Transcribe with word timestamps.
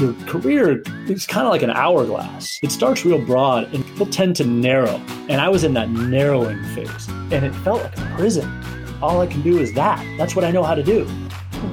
your 0.00 0.14
career 0.26 0.82
is 1.08 1.26
kind 1.26 1.46
of 1.46 1.52
like 1.52 1.62
an 1.62 1.70
hourglass. 1.70 2.58
It 2.62 2.72
starts 2.72 3.04
real 3.04 3.24
broad 3.24 3.72
and 3.74 3.84
people 3.84 4.06
tend 4.06 4.34
to 4.36 4.44
narrow. 4.44 4.96
And 5.28 5.40
I 5.40 5.48
was 5.50 5.62
in 5.62 5.74
that 5.74 5.90
narrowing 5.90 6.62
phase 6.74 7.08
and 7.08 7.44
it 7.44 7.54
felt 7.56 7.82
like 7.82 7.98
a 7.98 8.14
prison. 8.16 8.50
All 9.02 9.20
I 9.20 9.26
can 9.26 9.42
do 9.42 9.58
is 9.58 9.74
that. 9.74 10.04
That's 10.16 10.34
what 10.34 10.44
I 10.44 10.50
know 10.50 10.62
how 10.62 10.74
to 10.74 10.82
do. 10.82 11.06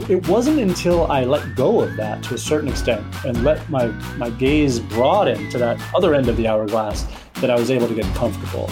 It 0.10 0.28
wasn't 0.28 0.60
until 0.60 1.10
I 1.10 1.24
let 1.24 1.56
go 1.56 1.80
of 1.80 1.96
that 1.96 2.22
to 2.24 2.36
a 2.36 2.38
certain 2.38 2.70
extent 2.70 3.06
and 3.26 3.44
let 3.44 3.70
my, 3.70 3.88
my 4.18 4.30
gaze 4.32 4.82
broaden 4.82 5.50
to 5.52 5.58
that 5.60 5.82
other 5.96 6.14
end 6.14 6.28
of 6.28 6.36
the 6.36 6.48
hourglass 6.48 7.08
that 7.36 7.50
I 7.50 7.56
was 7.56 7.72
able 7.72 7.88
to 7.88 7.96
get 7.96 8.06
comfortable. 8.14 8.70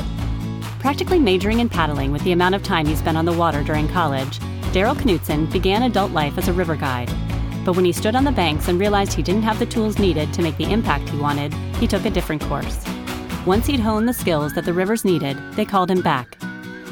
Practically 0.80 1.20
majoring 1.20 1.62
in 1.62 1.70
paddling 1.70 2.12
with 2.12 2.24
the 2.24 2.34
amount 2.34 2.56
of 2.56 2.64
time 2.64 2.86
he 2.86 2.96
spent 2.96 3.18
on 3.18 3.26
the 3.26 3.34
water 3.34 3.64
during 3.64 3.88
college, 3.88 4.40
Daryl 4.74 4.96
Knudsen 4.96 5.46
began 5.46 5.84
adult 5.84 6.12
life 6.12 6.38
as 6.38 6.50
a 6.50 6.54
river 6.54 6.76
guide 6.76 7.10
but 7.66 7.76
when 7.76 7.84
he 7.84 7.92
stood 7.92 8.16
on 8.16 8.24
the 8.24 8.32
banks 8.32 8.68
and 8.68 8.80
realized 8.80 9.12
he 9.12 9.24
didn't 9.24 9.42
have 9.42 9.60
the 9.60 9.66
tools 9.66 10.00
needed 10.00 10.32
to 10.34 10.44
make 10.44 10.56
the 10.58 10.72
impact 10.72 11.10
he 11.10 11.18
wanted, 11.18 11.54
he 11.80 11.88
took 11.88 12.06
a 12.06 12.10
different 12.10 12.44
course. 12.44 12.86
Once 13.46 13.66
he'd 13.66 13.80
honed 13.80 14.08
the 14.08 14.14
skills 14.14 14.54
that 14.54 14.66
the 14.66 14.74
rivers 14.74 15.04
needed, 15.04 15.38
they 15.54 15.66
called 15.66 15.90
him 15.90 16.02
back. 16.02 16.38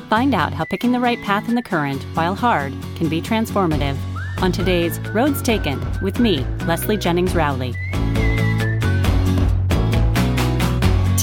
Find 0.10 0.34
out 0.34 0.52
how 0.52 0.66
picking 0.66 0.92
the 0.92 1.00
right 1.00 1.22
path 1.22 1.48
in 1.48 1.56
the 1.56 1.62
current, 1.62 2.04
while 2.16 2.36
hard, 2.36 2.74
can 2.96 3.08
be 3.08 3.22
transformative 3.22 3.98
on 4.42 4.52
today's 4.52 5.00
Roads 5.12 5.42
Taken 5.42 5.80
with 6.02 6.20
me, 6.20 6.46
Leslie 6.66 6.98
Jennings 6.98 7.34
Rowley. 7.34 7.74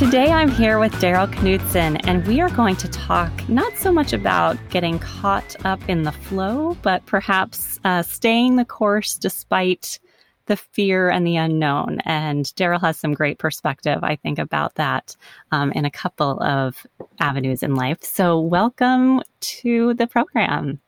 Today 0.00 0.32
I'm 0.32 0.48
here 0.48 0.78
with 0.78 0.94
Daryl 0.94 1.30
Knudsen, 1.30 1.98
and 2.08 2.26
we 2.26 2.40
are 2.40 2.48
going 2.48 2.74
to 2.76 2.88
talk 2.88 3.30
not 3.50 3.76
so 3.76 3.92
much 3.92 4.14
about 4.14 4.56
getting 4.70 4.98
caught 4.98 5.54
up 5.66 5.78
in 5.90 6.04
the 6.04 6.12
flow, 6.12 6.74
but 6.80 7.04
perhaps 7.04 7.78
uh, 7.84 8.02
staying 8.02 8.56
the 8.56 8.64
course 8.64 9.16
despite 9.16 10.00
the 10.46 10.56
fear 10.56 11.10
and 11.10 11.26
the 11.26 11.36
unknown. 11.36 12.00
And 12.06 12.46
Daryl 12.56 12.80
has 12.80 12.96
some 12.96 13.12
great 13.12 13.38
perspective, 13.38 13.98
I 14.02 14.16
think, 14.16 14.38
about 14.38 14.76
that 14.76 15.14
um, 15.52 15.70
in 15.72 15.84
a 15.84 15.90
couple 15.90 16.42
of 16.42 16.86
avenues 17.18 17.62
in 17.62 17.74
life. 17.74 18.02
So, 18.02 18.40
welcome 18.40 19.20
to 19.40 19.92
the 19.92 20.06
program. 20.06 20.80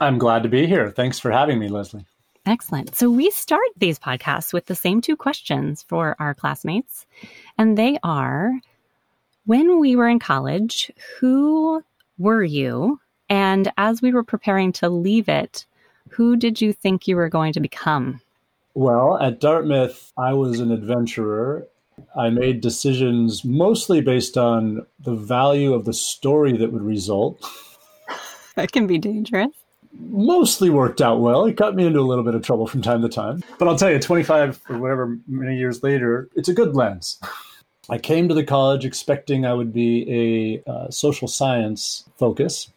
I'm 0.00 0.18
glad 0.18 0.42
to 0.42 0.48
be 0.48 0.66
here. 0.66 0.90
Thanks 0.90 1.20
for 1.20 1.30
having 1.30 1.60
me, 1.60 1.68
Leslie. 1.68 2.04
Excellent. 2.46 2.94
So 2.94 3.10
we 3.10 3.30
start 3.30 3.66
these 3.76 3.98
podcasts 3.98 4.52
with 4.52 4.66
the 4.66 4.76
same 4.76 5.00
two 5.00 5.16
questions 5.16 5.82
for 5.82 6.14
our 6.20 6.32
classmates. 6.32 7.04
And 7.58 7.76
they 7.76 7.98
are 8.04 8.52
when 9.46 9.80
we 9.80 9.96
were 9.96 10.08
in 10.08 10.20
college, 10.20 10.92
who 11.18 11.82
were 12.18 12.44
you? 12.44 13.00
And 13.28 13.72
as 13.76 14.00
we 14.00 14.12
were 14.12 14.22
preparing 14.22 14.70
to 14.74 14.88
leave 14.88 15.28
it, 15.28 15.66
who 16.08 16.36
did 16.36 16.60
you 16.60 16.72
think 16.72 17.08
you 17.08 17.16
were 17.16 17.28
going 17.28 17.52
to 17.54 17.60
become? 17.60 18.20
Well, 18.74 19.18
at 19.18 19.40
Dartmouth, 19.40 20.12
I 20.16 20.32
was 20.34 20.60
an 20.60 20.70
adventurer. 20.70 21.66
I 22.16 22.30
made 22.30 22.60
decisions 22.60 23.44
mostly 23.44 24.00
based 24.00 24.36
on 24.36 24.86
the 25.00 25.16
value 25.16 25.74
of 25.74 25.84
the 25.84 25.94
story 25.94 26.56
that 26.58 26.72
would 26.72 26.82
result. 26.82 27.44
That 28.54 28.72
can 28.72 28.86
be 28.86 28.96
dangerous 28.96 29.52
mostly 30.00 30.70
worked 30.70 31.00
out 31.00 31.20
well. 31.20 31.46
It 31.46 31.56
got 31.56 31.74
me 31.74 31.86
into 31.86 32.00
a 32.00 32.02
little 32.02 32.24
bit 32.24 32.34
of 32.34 32.42
trouble 32.42 32.66
from 32.66 32.82
time 32.82 33.02
to 33.02 33.08
time. 33.08 33.42
But 33.58 33.68
I'll 33.68 33.76
tell 33.76 33.90
you, 33.90 33.98
25 33.98 34.60
or 34.68 34.78
whatever 34.78 35.18
many 35.26 35.56
years 35.56 35.82
later, 35.82 36.28
it's 36.34 36.48
a 36.48 36.54
good 36.54 36.74
lens. 36.74 37.20
I 37.88 37.98
came 37.98 38.28
to 38.28 38.34
the 38.34 38.44
college 38.44 38.84
expecting 38.84 39.46
I 39.46 39.54
would 39.54 39.72
be 39.72 40.62
a 40.66 40.70
uh, 40.70 40.90
social 40.90 41.28
science 41.28 42.04
focus, 42.16 42.70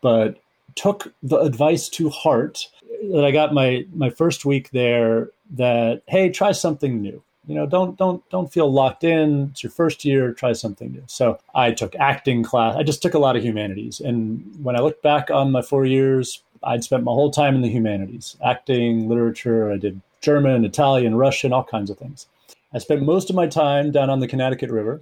but 0.00 0.40
took 0.74 1.12
the 1.22 1.38
advice 1.38 1.88
to 1.90 2.10
heart 2.10 2.68
that 3.12 3.24
I 3.24 3.30
got 3.30 3.54
my 3.54 3.86
my 3.94 4.10
first 4.10 4.44
week 4.44 4.70
there 4.70 5.30
that 5.50 6.02
hey, 6.06 6.30
try 6.30 6.52
something 6.52 7.00
new. 7.00 7.22
You 7.46 7.54
know, 7.54 7.66
don't 7.66 7.96
don't 7.96 8.28
don't 8.30 8.52
feel 8.52 8.72
locked 8.72 9.04
in. 9.04 9.50
It's 9.52 9.62
your 9.62 9.70
first 9.70 10.04
year. 10.04 10.32
Try 10.32 10.52
something 10.52 10.92
new. 10.92 11.04
So 11.06 11.38
I 11.54 11.70
took 11.70 11.94
acting 11.96 12.42
class. 12.42 12.74
I 12.76 12.82
just 12.82 13.02
took 13.02 13.14
a 13.14 13.20
lot 13.20 13.36
of 13.36 13.44
humanities, 13.44 14.00
and 14.00 14.42
when 14.62 14.76
I 14.76 14.80
look 14.80 15.00
back 15.00 15.30
on 15.30 15.52
my 15.52 15.62
four 15.62 15.86
years, 15.86 16.42
I'd 16.66 16.84
spent 16.84 17.04
my 17.04 17.12
whole 17.12 17.30
time 17.30 17.54
in 17.54 17.62
the 17.62 17.70
humanities, 17.70 18.36
acting, 18.44 19.08
literature. 19.08 19.70
I 19.70 19.76
did 19.76 20.00
German, 20.20 20.64
Italian, 20.64 21.14
Russian, 21.14 21.52
all 21.52 21.64
kinds 21.64 21.90
of 21.90 21.98
things. 21.98 22.26
I 22.74 22.78
spent 22.78 23.02
most 23.02 23.30
of 23.30 23.36
my 23.36 23.46
time 23.46 23.92
down 23.92 24.10
on 24.10 24.20
the 24.20 24.26
Connecticut 24.26 24.70
River. 24.70 25.00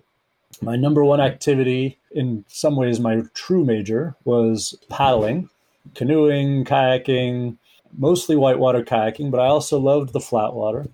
My 0.60 0.76
number 0.76 1.04
one 1.04 1.20
activity, 1.20 1.98
in 2.12 2.44
some 2.48 2.76
ways, 2.76 3.00
my 3.00 3.22
true 3.32 3.64
major, 3.64 4.14
was 4.24 4.78
paddling, 4.90 5.48
canoeing, 5.94 6.64
kayaking, 6.64 7.56
mostly 7.96 8.36
whitewater 8.36 8.84
kayaking, 8.84 9.30
but 9.30 9.40
I 9.40 9.46
also 9.46 9.78
loved 9.78 10.12
the 10.12 10.20
flat 10.20 10.52
water 10.52 10.86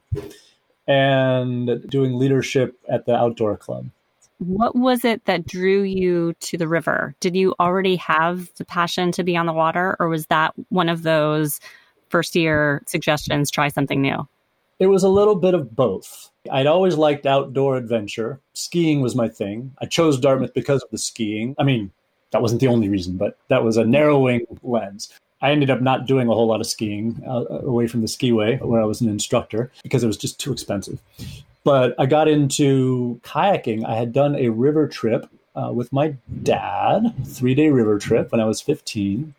and 0.87 1.89
doing 1.89 2.19
leadership 2.19 2.79
at 2.89 3.07
the 3.07 3.15
outdoor 3.15 3.57
club. 3.57 3.91
What 4.41 4.75
was 4.75 5.05
it 5.05 5.27
that 5.27 5.47
drew 5.47 5.83
you 5.83 6.33
to 6.41 6.57
the 6.57 6.67
river? 6.67 7.15
Did 7.21 7.37
you 7.37 7.55
already 7.61 7.97
have 7.97 8.51
the 8.57 8.65
passion 8.65 9.13
to 9.13 9.23
be 9.23 9.37
on 9.37 9.45
the 9.45 9.53
water, 9.53 9.97
or 10.01 10.09
was 10.09 10.25
that 10.27 10.55
one 10.71 10.89
of 10.89 11.03
those 11.03 11.61
first 12.09 12.35
year 12.35 12.83
suggestions, 12.87 13.51
try 13.51 13.69
something 13.69 14.01
new? 14.01 14.27
It 14.79 14.87
was 14.87 15.03
a 15.03 15.11
little 15.11 15.35
bit 15.35 15.53
of 15.53 15.77
both. 15.77 16.31
I'd 16.51 16.67
always 16.67 16.97
liked 16.97 17.27
outdoor 17.27 17.77
adventure. 17.77 18.41
Skiing 18.55 19.03
was 19.03 19.15
my 19.15 19.29
thing. 19.29 19.75
I 19.79 19.85
chose 19.85 20.19
Dartmouth 20.19 20.55
because 20.55 20.83
of 20.83 20.89
the 20.89 20.97
skiing. 20.97 21.55
I 21.59 21.65
mean, 21.65 21.91
that 22.31 22.41
wasn't 22.41 22.63
the 22.63 22.69
only 22.69 22.89
reason, 22.89 23.19
but 23.19 23.37
that 23.49 23.63
was 23.63 23.77
a 23.77 23.85
narrowing 23.85 24.47
lens. 24.63 25.13
I 25.43 25.51
ended 25.51 25.69
up 25.69 25.83
not 25.83 26.07
doing 26.07 26.29
a 26.29 26.33
whole 26.33 26.47
lot 26.47 26.61
of 26.61 26.67
skiing 26.67 27.23
uh, 27.27 27.45
away 27.61 27.89
from 27.89 28.01
the 28.01 28.07
skiway 28.07 28.59
where 28.63 28.81
I 28.81 28.87
was 28.87 29.03
an 29.03 29.11
instructor 29.11 29.71
because 29.83 30.03
it 30.03 30.07
was 30.07 30.17
just 30.17 30.41
too 30.41 30.51
expensive. 30.51 30.99
But 31.65 31.95
I 31.99 32.07
got 32.07 32.29
into 32.29 33.21
kayaking. 33.23 33.85
I 33.85 33.95
had 33.95 34.13
done 34.13 34.35
a 34.35 34.49
river 34.49 34.89
trip 34.89 35.27
uh, 35.55 35.73
with 35.73 35.93
my 35.93 36.17
dad, 36.43 37.15
three 37.27 37.55
day 37.55 37.71
river 37.71 37.99
trip 37.99 38.33
when 38.33 38.41
I 38.41 38.47
was 38.47 38.61
15. 38.61 39.35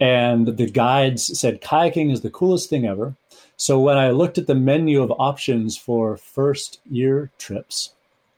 And 0.00 0.46
the 0.46 0.70
guides 0.70 1.38
said 1.38 1.60
kayaking 1.60 2.12
is 2.12 2.22
the 2.22 2.30
coolest 2.30 2.70
thing 2.70 2.86
ever. 2.86 3.14
So 3.56 3.78
when 3.78 3.98
I 3.98 4.10
looked 4.10 4.38
at 4.38 4.46
the 4.46 4.54
menu 4.54 5.02
of 5.02 5.12
options 5.18 5.76
for 5.76 6.16
first 6.16 6.80
year 6.90 7.30
trips, 7.38 7.92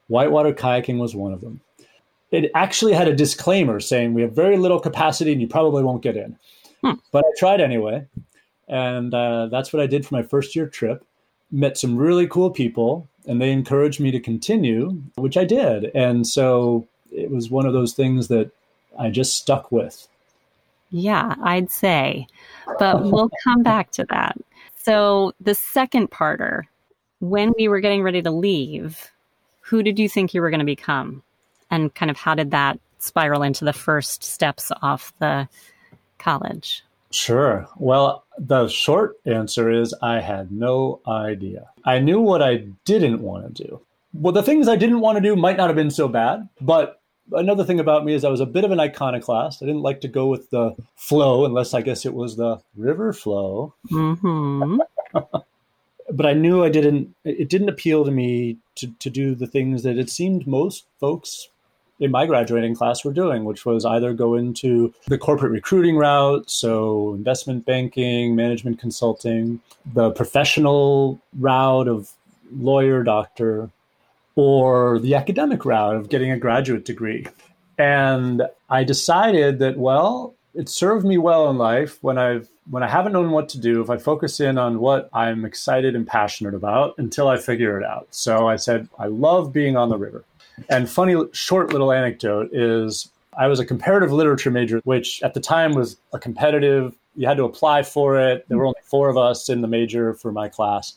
whitewater 0.09 0.53
kayaking 0.53 0.99
was 0.99 1.15
one 1.15 1.33
of 1.33 1.41
them. 1.41 1.61
It 2.33 2.51
actually 2.55 2.95
had 2.95 3.09
a 3.09 3.15
disclaimer 3.15 3.79
saying 3.79 4.15
we 4.15 4.23
have 4.23 4.33
very 4.33 4.57
little 4.57 4.81
capacity 4.81 5.33
and 5.33 5.41
you 5.41 5.47
probably 5.47 5.83
won't 5.83 6.03
get 6.03 6.17
in. 6.17 6.37
Hmm. 6.83 6.93
But 7.13 7.25
I 7.25 7.31
tried 7.39 7.61
anyway. 7.61 8.07
And 8.69 9.13
uh, 9.13 9.47
that's 9.47 9.73
what 9.73 9.83
I 9.83 9.87
did 9.87 10.07
for 10.07 10.15
my 10.15 10.23
first 10.23 10.57
year 10.57 10.67
trip 10.67 11.05
met 11.53 11.79
some 11.79 11.97
really 11.97 12.27
cool 12.27 12.51
people 12.51 13.07
and 13.27 13.41
they 13.41 13.53
encouraged 13.53 14.01
me 14.01 14.11
to 14.11 14.19
continue, 14.19 15.01
which 15.15 15.37
I 15.37 15.45
did. 15.45 15.85
And 15.95 16.27
so 16.27 16.89
it 17.13 17.31
was 17.31 17.51
one 17.51 17.67
of 17.67 17.73
those 17.73 17.93
things 17.93 18.29
that 18.29 18.51
I 18.99 19.11
just 19.11 19.37
stuck 19.37 19.71
with. 19.71 20.09
Yeah, 20.91 21.37
I'd 21.43 21.71
say. 21.71 22.27
But 22.79 23.05
we'll 23.05 23.31
come 23.45 23.63
back 23.63 23.91
to 23.93 24.05
that. 24.11 24.37
So 24.77 25.33
the 25.41 25.55
second 25.55 26.11
parter, 26.11 26.65
when 27.21 27.53
we 27.57 27.69
were 27.69 27.81
getting 27.81 28.03
ready 28.03 28.21
to 28.23 28.31
leave, 28.31 29.11
who 29.61 29.83
did 29.83 29.99
you 29.99 30.09
think 30.09 30.35
you 30.35 30.41
were 30.41 30.51
going 30.51 30.61
to 30.61 30.67
become? 30.67 31.23
And 31.71 31.95
kind 31.95 32.11
of 32.11 32.17
how 32.17 32.35
did 32.35 32.51
that 32.51 32.79
spiral 32.99 33.43
into 33.43 33.65
the 33.65 33.73
first 33.73 34.25
steps 34.25 34.71
off 34.83 35.13
the 35.21 35.49
college? 36.19 36.83
Sure. 37.13 37.69
Well, 37.77 38.25
the 38.39 38.69
short 38.69 39.17
answer 39.25 39.71
is 39.71 39.95
I 40.03 40.21
had 40.21 40.51
no 40.51 41.01
idea. 41.07 41.69
I 41.85 41.99
knew 41.99 42.21
what 42.21 42.43
I 42.43 42.65
didn't 42.85 43.21
want 43.21 43.55
to 43.57 43.65
do. 43.65 43.81
Well, 44.15 44.33
the 44.33 44.43
things 44.43 44.69
I 44.69 44.77
didn't 44.77 45.01
want 45.01 45.17
to 45.17 45.23
do 45.23 45.37
might 45.37 45.57
not 45.57 45.69
have 45.69 45.77
been 45.77 45.91
so 45.91 46.09
bad, 46.09 46.49
but 46.61 47.01
another 47.33 47.65
thing 47.65 47.81
about 47.81 48.05
me 48.05 48.15
is 48.15 48.25
I 48.25 48.31
was 48.31 48.41
a 48.41 48.47
bit 48.47 48.65
of 48.65 48.71
an 48.71 48.81
iconoclast. 48.81 49.63
I 49.63 49.67
didn't 49.67 49.83
like 49.83 50.01
to 50.03 50.09
go 50.09 50.27
with 50.27 50.51
the 50.51 50.75
flow 50.97 51.45
unless 51.45 51.75
I 51.75 51.83
guess 51.83 52.05
it 52.05 52.15
was 52.15 52.37
the 52.37 52.61
river 52.77 53.13
flow. 53.13 53.75
Mm-hmm. 53.91 54.81
but 56.13 56.27
I 56.27 56.35
knew 56.35 56.65
I 56.65 56.69
didn't. 56.69 57.15
It 57.25 57.49
didn't 57.49 57.69
appeal 57.69 58.05
to 58.05 58.11
me 58.11 58.59
to 58.77 58.93
to 58.99 59.11
do 59.11 59.35
the 59.35 59.47
things 59.47 59.83
that 59.83 59.99
it 59.99 60.11
seemed 60.11 60.47
most 60.47 60.85
folks 61.01 61.49
in 62.03 62.11
my 62.11 62.27
graduating 62.27 62.75
class 62.75 63.05
were 63.05 63.13
doing, 63.13 63.45
which 63.45 63.65
was 63.65 63.85
either 63.85 64.13
go 64.13 64.35
into 64.35 64.93
the 65.07 65.17
corporate 65.17 65.53
recruiting 65.53 65.97
route, 65.97 66.51
so 66.51 67.15
investment 67.15 67.65
banking, 67.65 68.35
management 68.35 68.81
consulting, 68.81 69.61
the 69.95 70.11
professional 70.11 71.21
route 71.39 71.87
of 71.87 72.11
lawyer, 72.51 73.05
doctor, 73.05 73.71
or 74.35 74.99
the 74.99 75.15
academic 75.15 75.65
route 75.65 75.95
of 75.95 76.09
getting 76.09 76.33
a 76.33 76.37
graduate 76.37 76.85
degree. 76.85 77.27
And 77.79 78.43
I 78.69 78.83
decided 78.83 79.61
that, 79.61 79.79
well, 79.79 80.35
it 80.55 80.69
served 80.69 81.07
me 81.07 81.19
well 81.19 81.49
in 81.51 81.57
life 81.57 81.99
when 82.03 82.19
I've 82.19 82.49
when 82.71 82.83
I 82.85 82.89
haven't 82.89 83.13
known 83.13 83.33
what 83.33 83.49
to 83.51 83.59
do, 83.59 83.81
if 83.83 83.91
I 83.91 83.97
focus 83.97 84.39
in 84.39 84.57
on 84.57 84.79
what 84.79 85.11
I'm 85.13 85.45
excited 85.45 85.97
and 85.97 86.07
passionate 86.07 86.55
about 86.55 86.95
until 86.97 87.27
I 87.27 87.37
figure 87.37 87.77
it 87.77 87.85
out. 87.85 88.07
So 88.11 88.49
I 88.49 88.55
said, 88.55 88.89
I 88.99 89.07
love 89.07 89.53
being 89.53 89.77
on 89.77 89.89
the 89.89 89.99
river. 89.99 90.25
And 90.69 90.89
funny 90.89 91.17
short 91.33 91.73
little 91.73 91.93
anecdote 91.93 92.51
is 92.53 93.11
I 93.37 93.47
was 93.47 93.61
a 93.61 93.65
comparative 93.65 94.13
literature 94.13 94.51
major, 94.51 94.81
which 94.85 95.23
at 95.23 95.35
the 95.35 95.41
time 95.41 95.75
was 95.75 95.97
a 96.13 96.19
competitive 96.19 96.95
you 97.15 97.27
had 97.29 97.37
to 97.37 97.45
apply 97.45 97.83
for 97.83 98.19
it. 98.19 98.47
There 98.49 98.59
were 98.59 98.67
only 98.67 98.81
four 98.85 99.09
of 99.09 99.17
us 99.17 99.49
in 99.49 99.61
the 99.61 99.69
major 99.69 100.15
for 100.15 100.33
my 100.33 100.49
class, 100.49 100.95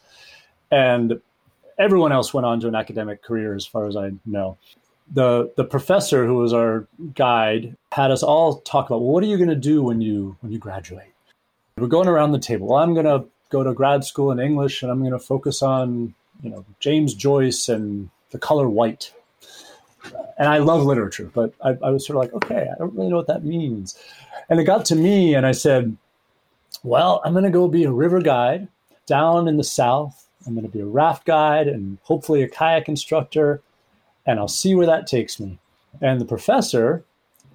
and 0.72 1.20
everyone 1.78 2.12
else 2.12 2.34
went 2.34 2.46
on 2.46 2.60
to 2.62 2.68
an 2.68 2.76
academic 2.76 3.22
career, 3.22 3.54
as 3.56 3.66
far 3.66 3.88
as 3.88 3.96
I 3.96 4.12
know. 4.26 4.58
The 5.14 5.54
the 5.56 5.64
professor 5.64 6.26
who 6.26 6.36
was 6.36 6.54
our 6.54 6.88
guide 7.14 7.76
had 7.92 8.12
us 8.12 8.24
all 8.24 8.62
talk 8.62 8.88
about 8.88 9.02
well, 9.02 9.12
what 9.12 9.24
are 9.24 9.28
you 9.28 9.38
going 9.38 9.50
to 9.50 9.56
do 9.56 9.84
when 9.84 10.02
you 10.02 10.38
when 10.42 10.52
you 10.52 10.58
graduate. 10.58 11.14
We're 11.78 11.88
going 11.88 12.08
around 12.08 12.32
the 12.32 12.40
table. 12.40 12.68
Well, 12.68 12.82
I'm 12.82 12.94
going 12.94 13.06
to 13.06 13.26
go 13.50 13.62
to 13.62 13.74
grad 13.74 14.06
school 14.06 14.32
in 14.32 14.40
English, 14.40 14.82
and 14.82 14.92
I'm 14.92 15.00
going 15.00 15.12
to 15.12 15.20
focus 15.20 15.62
on 15.62 16.16
you 16.42 16.50
know 16.50 16.66
James 16.80 17.14
Joyce 17.14 17.70
and 17.70 18.10
the 18.32 18.40
color 18.40 18.68
white. 18.70 19.14
And 20.38 20.50
I 20.50 20.58
love 20.58 20.84
literature, 20.84 21.32
but 21.34 21.54
I, 21.64 21.78
I 21.82 21.90
was 21.90 22.06
sort 22.06 22.18
of 22.18 22.22
like, 22.24 22.44
okay, 22.44 22.68
I 22.72 22.78
don't 22.78 22.94
really 22.94 23.10
know 23.10 23.16
what 23.16 23.28
that 23.28 23.46
means. 23.46 23.98
And 24.50 24.60
it 24.60 24.66
got 24.66 24.86
to 24.86 24.96
me, 24.96 25.34
and 25.34 25.46
I 25.46 25.54
said, 25.54 25.96
well, 26.84 27.22
I'm 27.24 27.34
going 27.34 27.46
to 27.46 27.50
go 27.50 27.68
be 27.68 27.86
a 27.86 27.92
river 27.92 28.22
guide 28.22 28.68
down 29.06 29.48
in 29.48 29.58
the 29.58 29.64
south. 29.64 30.28
I'm 30.46 30.54
going 30.54 30.66
to 30.66 30.72
be 30.72 30.82
a 30.82 30.86
raft 30.86 31.26
guide 31.26 31.68
and 31.68 31.98
hopefully 32.04 32.44
a 32.44 32.50
kayak 32.50 32.88
instructor, 32.88 33.62
and 34.26 34.40
I'll 34.40 34.48
see 34.48 34.76
where 34.76 34.86
that 34.86 35.08
takes 35.08 35.40
me. 35.40 35.58
And 36.02 36.20
the 36.20 36.26
professor, 36.26 37.04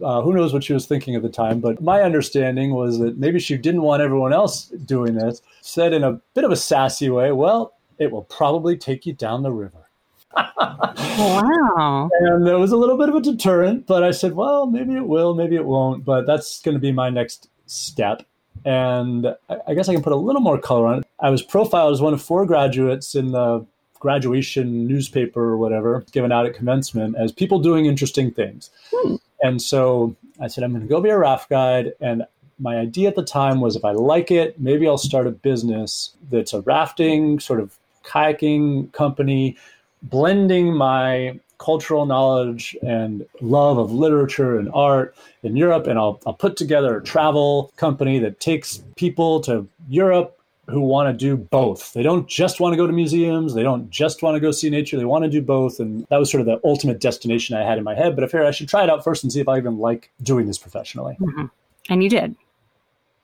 uh, 0.02 0.22
who 0.22 0.32
knows 0.32 0.52
what 0.52 0.64
she 0.64 0.72
was 0.72 0.86
thinking 0.86 1.14
at 1.14 1.22
the 1.22 1.28
time, 1.28 1.60
but 1.60 1.82
my 1.82 2.02
understanding 2.02 2.74
was 2.74 2.98
that 2.98 3.18
maybe 3.18 3.38
she 3.38 3.56
didn't 3.56 3.82
want 3.82 4.02
everyone 4.02 4.32
else 4.32 4.66
doing 4.66 5.14
this, 5.14 5.42
said 5.60 5.92
in 5.92 6.02
a 6.02 6.20
bit 6.34 6.44
of 6.44 6.50
a 6.50 6.56
sassy 6.56 7.10
way, 7.10 7.30
well, 7.30 7.74
it 7.98 8.10
will 8.10 8.22
probably 8.22 8.76
take 8.76 9.04
you 9.04 9.12
down 9.12 9.42
the 9.42 9.52
river. 9.52 9.89
Wow. 10.36 12.10
And 12.20 12.46
there 12.46 12.58
was 12.58 12.72
a 12.72 12.76
little 12.76 12.96
bit 12.96 13.08
of 13.08 13.14
a 13.14 13.20
deterrent, 13.20 13.86
but 13.86 14.02
I 14.02 14.10
said, 14.10 14.34
well, 14.34 14.66
maybe 14.66 14.94
it 14.94 15.06
will, 15.06 15.34
maybe 15.34 15.56
it 15.56 15.64
won't, 15.64 16.04
but 16.04 16.26
that's 16.26 16.60
going 16.62 16.74
to 16.74 16.80
be 16.80 16.92
my 16.92 17.10
next 17.10 17.48
step. 17.66 18.24
And 18.64 19.34
I 19.66 19.74
guess 19.74 19.88
I 19.88 19.94
can 19.94 20.02
put 20.02 20.12
a 20.12 20.16
little 20.16 20.42
more 20.42 20.58
color 20.58 20.86
on 20.86 20.98
it. 20.98 21.06
I 21.20 21.30
was 21.30 21.42
profiled 21.42 21.92
as 21.92 22.00
one 22.00 22.12
of 22.12 22.20
four 22.20 22.44
graduates 22.44 23.14
in 23.14 23.32
the 23.32 23.64
graduation 24.00 24.86
newspaper 24.86 25.42
or 25.42 25.56
whatever 25.58 26.04
given 26.12 26.32
out 26.32 26.46
at 26.46 26.54
commencement 26.54 27.16
as 27.16 27.32
people 27.32 27.58
doing 27.58 27.86
interesting 27.86 28.30
things. 28.30 28.70
Hmm. 28.92 29.16
And 29.42 29.62
so 29.62 30.16
I 30.40 30.48
said, 30.48 30.64
I'm 30.64 30.70
going 30.72 30.82
to 30.82 30.88
go 30.88 31.00
be 31.00 31.10
a 31.10 31.18
raft 31.18 31.48
guide. 31.48 31.92
And 32.00 32.24
my 32.58 32.76
idea 32.76 33.08
at 33.08 33.16
the 33.16 33.24
time 33.24 33.60
was 33.60 33.76
if 33.76 33.84
I 33.84 33.92
like 33.92 34.30
it, 34.30 34.60
maybe 34.60 34.86
I'll 34.86 34.98
start 34.98 35.26
a 35.26 35.30
business 35.30 36.14
that's 36.30 36.52
a 36.52 36.60
rafting, 36.62 37.40
sort 37.40 37.60
of 37.60 37.76
kayaking 38.04 38.92
company, 38.92 39.56
blending 40.02 40.74
my 40.74 41.38
cultural 41.58 42.06
knowledge 42.06 42.76
and 42.82 43.26
love 43.40 43.76
of 43.78 43.92
literature 43.92 44.58
and 44.58 44.70
art 44.72 45.14
in 45.42 45.56
Europe. 45.56 45.86
And 45.86 45.98
I'll, 45.98 46.18
I'll 46.26 46.32
put 46.32 46.56
together 46.56 46.96
a 46.96 47.02
travel 47.02 47.72
company 47.76 48.18
that 48.20 48.40
takes 48.40 48.82
people 48.96 49.40
to 49.42 49.68
Europe 49.88 50.36
who 50.70 50.80
want 50.80 51.08
to 51.08 51.12
do 51.12 51.36
both. 51.36 51.92
They 51.92 52.02
don't 52.02 52.26
just 52.28 52.60
want 52.60 52.72
to 52.72 52.76
go 52.76 52.86
to 52.86 52.92
museums. 52.92 53.54
They 53.54 53.62
don't 53.62 53.90
just 53.90 54.22
want 54.22 54.36
to 54.36 54.40
go 54.40 54.52
see 54.52 54.70
nature. 54.70 54.96
They 54.96 55.04
want 55.04 55.24
to 55.24 55.30
do 55.30 55.42
both. 55.42 55.80
And 55.80 56.06
that 56.08 56.16
was 56.16 56.30
sort 56.30 56.40
of 56.40 56.46
the 56.46 56.60
ultimate 56.64 57.00
destination 57.00 57.56
I 57.56 57.64
had 57.64 57.76
in 57.76 57.84
my 57.84 57.94
head. 57.94 58.14
But 58.14 58.24
I 58.24 58.28
figured 58.28 58.46
I 58.46 58.52
should 58.52 58.68
try 58.68 58.84
it 58.84 58.90
out 58.90 59.04
first 59.04 59.22
and 59.22 59.32
see 59.32 59.40
if 59.40 59.48
I 59.48 59.58
even 59.58 59.78
like 59.78 60.10
doing 60.22 60.46
this 60.46 60.58
professionally. 60.58 61.16
Mm-hmm. 61.20 61.46
And 61.90 62.02
you 62.02 62.08
did. 62.08 62.36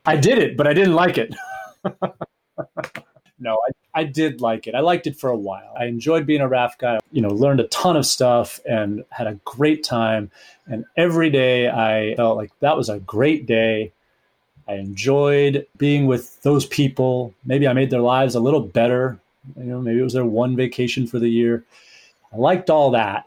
I 0.04 0.16
did 0.16 0.38
it, 0.38 0.56
but 0.56 0.66
I 0.66 0.74
didn't 0.74 0.94
like 0.94 1.18
it. 1.18 1.34
no, 3.38 3.58
I, 3.68 3.70
I 3.96 4.04
did 4.04 4.42
like 4.42 4.66
it. 4.66 4.74
I 4.74 4.80
liked 4.80 5.06
it 5.06 5.16
for 5.16 5.30
a 5.30 5.36
while. 5.36 5.72
I 5.74 5.86
enjoyed 5.86 6.26
being 6.26 6.42
a 6.42 6.48
raft 6.48 6.80
guy, 6.80 6.98
you 7.12 7.22
know, 7.22 7.30
learned 7.30 7.60
a 7.60 7.68
ton 7.68 7.96
of 7.96 8.04
stuff 8.04 8.60
and 8.68 9.02
had 9.10 9.26
a 9.26 9.40
great 9.46 9.82
time. 9.82 10.30
And 10.66 10.84
every 10.98 11.30
day 11.30 11.70
I 11.70 12.14
felt 12.14 12.36
like 12.36 12.52
that 12.60 12.76
was 12.76 12.90
a 12.90 13.00
great 13.00 13.46
day. 13.46 13.92
I 14.68 14.74
enjoyed 14.74 15.66
being 15.78 16.06
with 16.06 16.42
those 16.42 16.66
people. 16.66 17.32
Maybe 17.46 17.66
I 17.66 17.72
made 17.72 17.88
their 17.88 18.02
lives 18.02 18.34
a 18.34 18.40
little 18.40 18.60
better. 18.60 19.18
You 19.56 19.64
know, 19.64 19.80
maybe 19.80 20.00
it 20.00 20.04
was 20.04 20.12
their 20.12 20.26
one 20.26 20.56
vacation 20.56 21.06
for 21.06 21.18
the 21.18 21.30
year. 21.30 21.64
I 22.34 22.36
liked 22.36 22.68
all 22.68 22.90
that. 22.90 23.24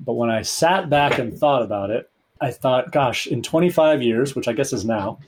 But 0.00 0.14
when 0.14 0.30
I 0.30 0.42
sat 0.42 0.90
back 0.90 1.18
and 1.20 1.36
thought 1.36 1.62
about 1.62 1.90
it, 1.90 2.10
I 2.40 2.50
thought, 2.50 2.90
gosh, 2.90 3.28
in 3.28 3.40
25 3.40 4.02
years, 4.02 4.34
which 4.34 4.48
I 4.48 4.52
guess 4.52 4.72
is 4.72 4.84
now, 4.84 5.20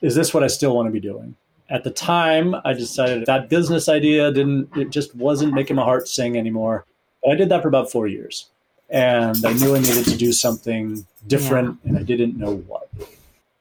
is 0.00 0.14
this 0.14 0.32
what 0.32 0.42
I 0.42 0.46
still 0.46 0.74
want 0.74 0.86
to 0.86 0.92
be 0.92 1.00
doing? 1.00 1.36
At 1.68 1.84
the 1.84 1.90
time, 1.90 2.54
I 2.64 2.72
decided 2.72 3.26
that 3.26 3.48
business 3.48 3.88
idea 3.88 4.30
didn't, 4.32 4.76
it 4.76 4.90
just 4.90 5.14
wasn't 5.14 5.52
making 5.52 5.76
my 5.76 5.84
heart 5.84 6.08
sing 6.08 6.36
anymore. 6.36 6.84
But 7.22 7.32
I 7.32 7.34
did 7.34 7.48
that 7.48 7.62
for 7.62 7.68
about 7.68 7.90
four 7.90 8.06
years. 8.06 8.48
And 8.88 9.44
I 9.44 9.52
knew 9.54 9.74
I 9.74 9.80
needed 9.80 10.04
to 10.04 10.16
do 10.16 10.32
something 10.32 11.04
different, 11.26 11.78
yeah. 11.82 11.88
and 11.88 11.98
I 11.98 12.02
didn't 12.02 12.36
know 12.36 12.56
what. 12.68 12.88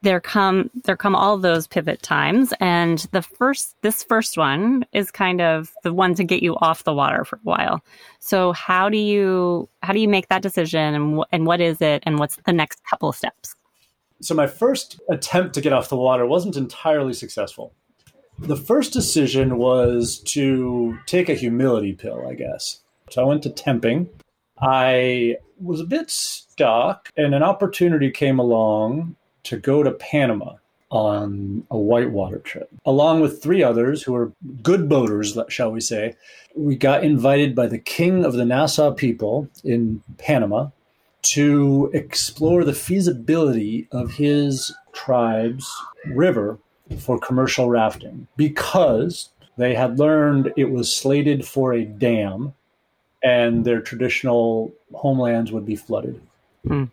There 0.03 0.19
come 0.19 0.69
there 0.83 0.95
come 0.95 1.15
all 1.15 1.35
those 1.35 1.65
pivot 1.65 2.03
times, 2.03 2.53
and 2.59 2.99
the 3.11 3.23
first 3.23 3.75
this 3.81 4.03
first 4.03 4.37
one 4.37 4.85
is 4.93 5.09
kind 5.09 5.41
of 5.41 5.73
the 5.81 5.91
one 5.91 6.13
to 6.13 6.23
get 6.23 6.43
you 6.43 6.55
off 6.57 6.83
the 6.83 6.93
water 6.93 7.25
for 7.25 7.37
a 7.37 7.39
while. 7.41 7.83
So 8.19 8.51
how 8.51 8.87
do 8.87 8.99
you 8.99 9.67
how 9.81 9.93
do 9.93 9.99
you 9.99 10.07
make 10.07 10.27
that 10.27 10.43
decision, 10.43 10.93
and, 10.93 11.23
and 11.31 11.47
what 11.47 11.59
is 11.59 11.81
it, 11.81 12.03
and 12.05 12.19
what's 12.19 12.35
the 12.45 12.53
next 12.53 12.83
couple 12.87 13.09
of 13.09 13.15
steps? 13.15 13.55
So 14.21 14.35
my 14.35 14.45
first 14.45 15.01
attempt 15.09 15.55
to 15.55 15.61
get 15.61 15.73
off 15.73 15.89
the 15.89 15.97
water 15.97 16.27
wasn't 16.27 16.55
entirely 16.55 17.13
successful. 17.13 17.73
The 18.39 18.55
first 18.55 18.93
decision 18.93 19.57
was 19.57 20.19
to 20.27 20.97
take 21.05 21.29
a 21.29 21.35
humility 21.35 21.93
pill, 21.93 22.27
I 22.27 22.33
guess. 22.33 22.81
So 23.09 23.21
I 23.23 23.25
went 23.25 23.43
to 23.43 23.49
temping. 23.49 24.07
I 24.61 25.37
was 25.59 25.79
a 25.79 25.85
bit 25.85 26.09
stuck, 26.09 27.09
and 27.15 27.33
an 27.33 27.43
opportunity 27.43 28.11
came 28.11 28.39
along 28.39 29.15
to 29.43 29.57
go 29.57 29.83
to 29.83 29.91
Panama 29.91 30.55
on 30.89 31.65
a 31.71 31.77
whitewater 31.77 32.39
trip, 32.39 32.69
along 32.85 33.19
with 33.19 33.41
three 33.41 33.63
others 33.63 34.03
who 34.03 34.13
were 34.13 34.31
good 34.61 34.87
boaters, 34.87 35.37
shall 35.49 35.71
we 35.71 35.81
say. 35.81 36.15
We 36.55 36.75
got 36.75 37.03
invited 37.03 37.55
by 37.55 37.67
the 37.67 37.79
king 37.79 38.23
of 38.23 38.33
the 38.33 38.45
Naso 38.45 38.91
people 38.91 39.49
in 39.63 40.03
Panama 40.17 40.69
to 41.23 41.89
explore 41.93 42.63
the 42.63 42.73
feasibility 42.73 43.87
of 43.91 44.11
his 44.11 44.73
tribe's 44.93 45.69
river 46.05 46.59
for 46.99 47.19
commercial 47.19 47.69
rafting 47.69 48.27
because 48.37 49.29
they 49.57 49.73
had 49.73 49.99
learned 49.99 50.53
it 50.57 50.71
was 50.71 50.95
slated 50.95 51.45
for 51.45 51.73
a 51.73 51.85
dam 51.85 52.53
and 53.23 53.65
their 53.65 53.81
traditional 53.81 54.73
homelands 54.93 55.51
would 55.51 55.65
be 55.65 55.75
flooded. 55.75 56.21
Mm. 56.67 56.91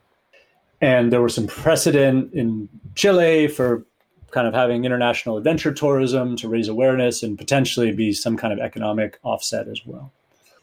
And 0.80 1.12
there 1.12 1.22
was 1.22 1.34
some 1.34 1.46
precedent 1.46 2.32
in 2.32 2.68
Chile 2.94 3.48
for 3.48 3.84
kind 4.30 4.48
of 4.48 4.54
having 4.54 4.84
international 4.84 5.36
adventure 5.36 5.72
tourism 5.72 6.36
to 6.36 6.48
raise 6.48 6.68
awareness 6.68 7.22
and 7.22 7.36
potentially 7.36 7.92
be 7.92 8.12
some 8.12 8.36
kind 8.36 8.52
of 8.52 8.58
economic 8.58 9.18
offset 9.22 9.68
as 9.68 9.84
well. 9.84 10.10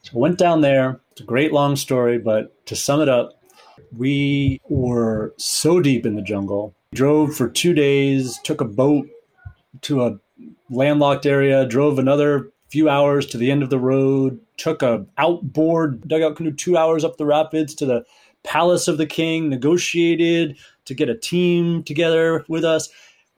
So 0.01 0.13
I 0.15 0.17
went 0.17 0.38
down 0.38 0.62
there. 0.62 1.00
It's 1.12 1.21
a 1.21 1.25
great 1.25 1.53
long 1.53 1.75
story, 1.75 2.17
but 2.17 2.65
to 2.65 2.75
sum 2.75 3.01
it 3.01 3.09
up, 3.09 3.39
we 3.95 4.59
were 4.69 5.33
so 5.38 5.79
deep 5.79 6.05
in 6.05 6.15
the 6.15 6.21
jungle. 6.21 6.74
Drove 6.93 7.36
for 7.36 7.48
two 7.48 7.74
days, 7.74 8.39
took 8.43 8.62
a 8.62 8.65
boat 8.65 9.07
to 9.81 10.03
a 10.03 10.19
landlocked 10.69 11.25
area, 11.25 11.65
drove 11.65 11.99
another 11.99 12.51
few 12.69 12.88
hours 12.89 13.25
to 13.27 13.38
the 13.38 13.51
end 13.51 13.63
of 13.63 13.69
the 13.69 13.79
road, 13.79 14.39
took 14.57 14.81
a 14.81 15.05
outboard 15.17 16.07
dugout 16.07 16.35
canoe 16.35 16.51
two 16.51 16.77
hours 16.77 17.03
up 17.03 17.17
the 17.17 17.25
rapids 17.25 17.73
to 17.75 17.85
the 17.85 18.05
palace 18.43 18.88
of 18.88 18.97
the 18.97 19.05
king, 19.05 19.49
negotiated 19.49 20.57
to 20.85 20.93
get 20.93 21.09
a 21.09 21.17
team 21.17 21.83
together 21.83 22.45
with 22.47 22.63
us. 22.63 22.89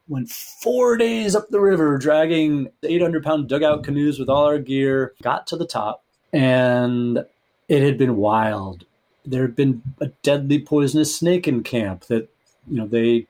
Went 0.07 0.29
four 0.29 0.97
days 0.97 1.35
up 1.35 1.47
the 1.49 1.61
river, 1.61 1.97
dragging 1.97 2.69
800 2.83 3.23
pound 3.23 3.47
dugout 3.47 3.83
canoes 3.83 4.19
with 4.19 4.29
all 4.29 4.45
our 4.45 4.59
gear. 4.59 5.13
Got 5.23 5.47
to 5.47 5.55
the 5.55 5.65
top, 5.65 6.03
and 6.33 7.23
it 7.69 7.81
had 7.81 7.97
been 7.97 8.17
wild. 8.17 8.85
There 9.25 9.43
had 9.43 9.55
been 9.55 9.81
a 10.01 10.07
deadly 10.23 10.59
poisonous 10.59 11.15
snake 11.15 11.47
in 11.47 11.63
camp 11.63 12.05
that 12.05 12.29
you 12.67 12.77
know 12.77 12.87
they 12.87 13.27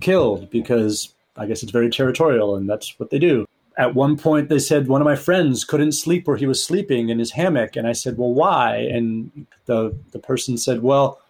killed 0.00 0.50
because 0.50 1.13
I 1.36 1.46
guess 1.46 1.62
it's 1.62 1.72
very 1.72 1.90
territorial, 1.90 2.56
and 2.56 2.68
that's 2.68 2.98
what 2.98 3.10
they 3.10 3.18
do. 3.18 3.46
At 3.76 3.94
one 3.94 4.16
point, 4.16 4.48
they 4.48 4.60
said 4.60 4.86
one 4.86 5.00
of 5.00 5.04
my 5.04 5.16
friends 5.16 5.64
couldn't 5.64 5.92
sleep 5.92 6.28
where 6.28 6.36
he 6.36 6.46
was 6.46 6.62
sleeping 6.62 7.08
in 7.08 7.18
his 7.18 7.32
hammock, 7.32 7.74
and 7.74 7.88
I 7.88 7.92
said, 7.92 8.16
"Well, 8.18 8.32
why?" 8.32 8.76
And 8.76 9.46
the 9.66 9.96
the 10.12 10.20
person 10.20 10.56
said, 10.56 10.82
"Well, 10.82 11.20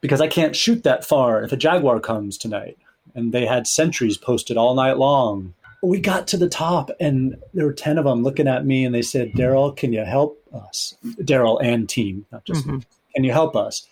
because 0.00 0.20
I 0.20 0.26
can't 0.26 0.56
shoot 0.56 0.82
that 0.82 1.04
far 1.04 1.44
if 1.44 1.52
a 1.52 1.56
jaguar 1.56 2.00
comes 2.00 2.36
tonight." 2.36 2.76
And 3.14 3.32
they 3.32 3.46
had 3.46 3.66
sentries 3.66 4.16
posted 4.16 4.56
all 4.56 4.74
night 4.74 4.98
long. 4.98 5.54
We 5.82 6.00
got 6.00 6.26
to 6.28 6.36
the 6.36 6.48
top, 6.48 6.90
and 6.98 7.36
there 7.54 7.66
were 7.66 7.72
ten 7.72 7.98
of 7.98 8.04
them 8.04 8.24
looking 8.24 8.48
at 8.48 8.66
me, 8.66 8.84
and 8.84 8.94
they 8.94 9.02
said, 9.02 9.32
"Daryl, 9.32 9.76
can 9.76 9.92
you 9.92 10.04
help 10.04 10.42
us?" 10.52 10.96
Daryl 11.20 11.62
and 11.62 11.88
team, 11.88 12.26
not 12.32 12.44
just. 12.44 12.66
Mm-hmm. 12.66 12.78
Can 13.14 13.24
you 13.24 13.32
help 13.32 13.54
us? 13.54 13.86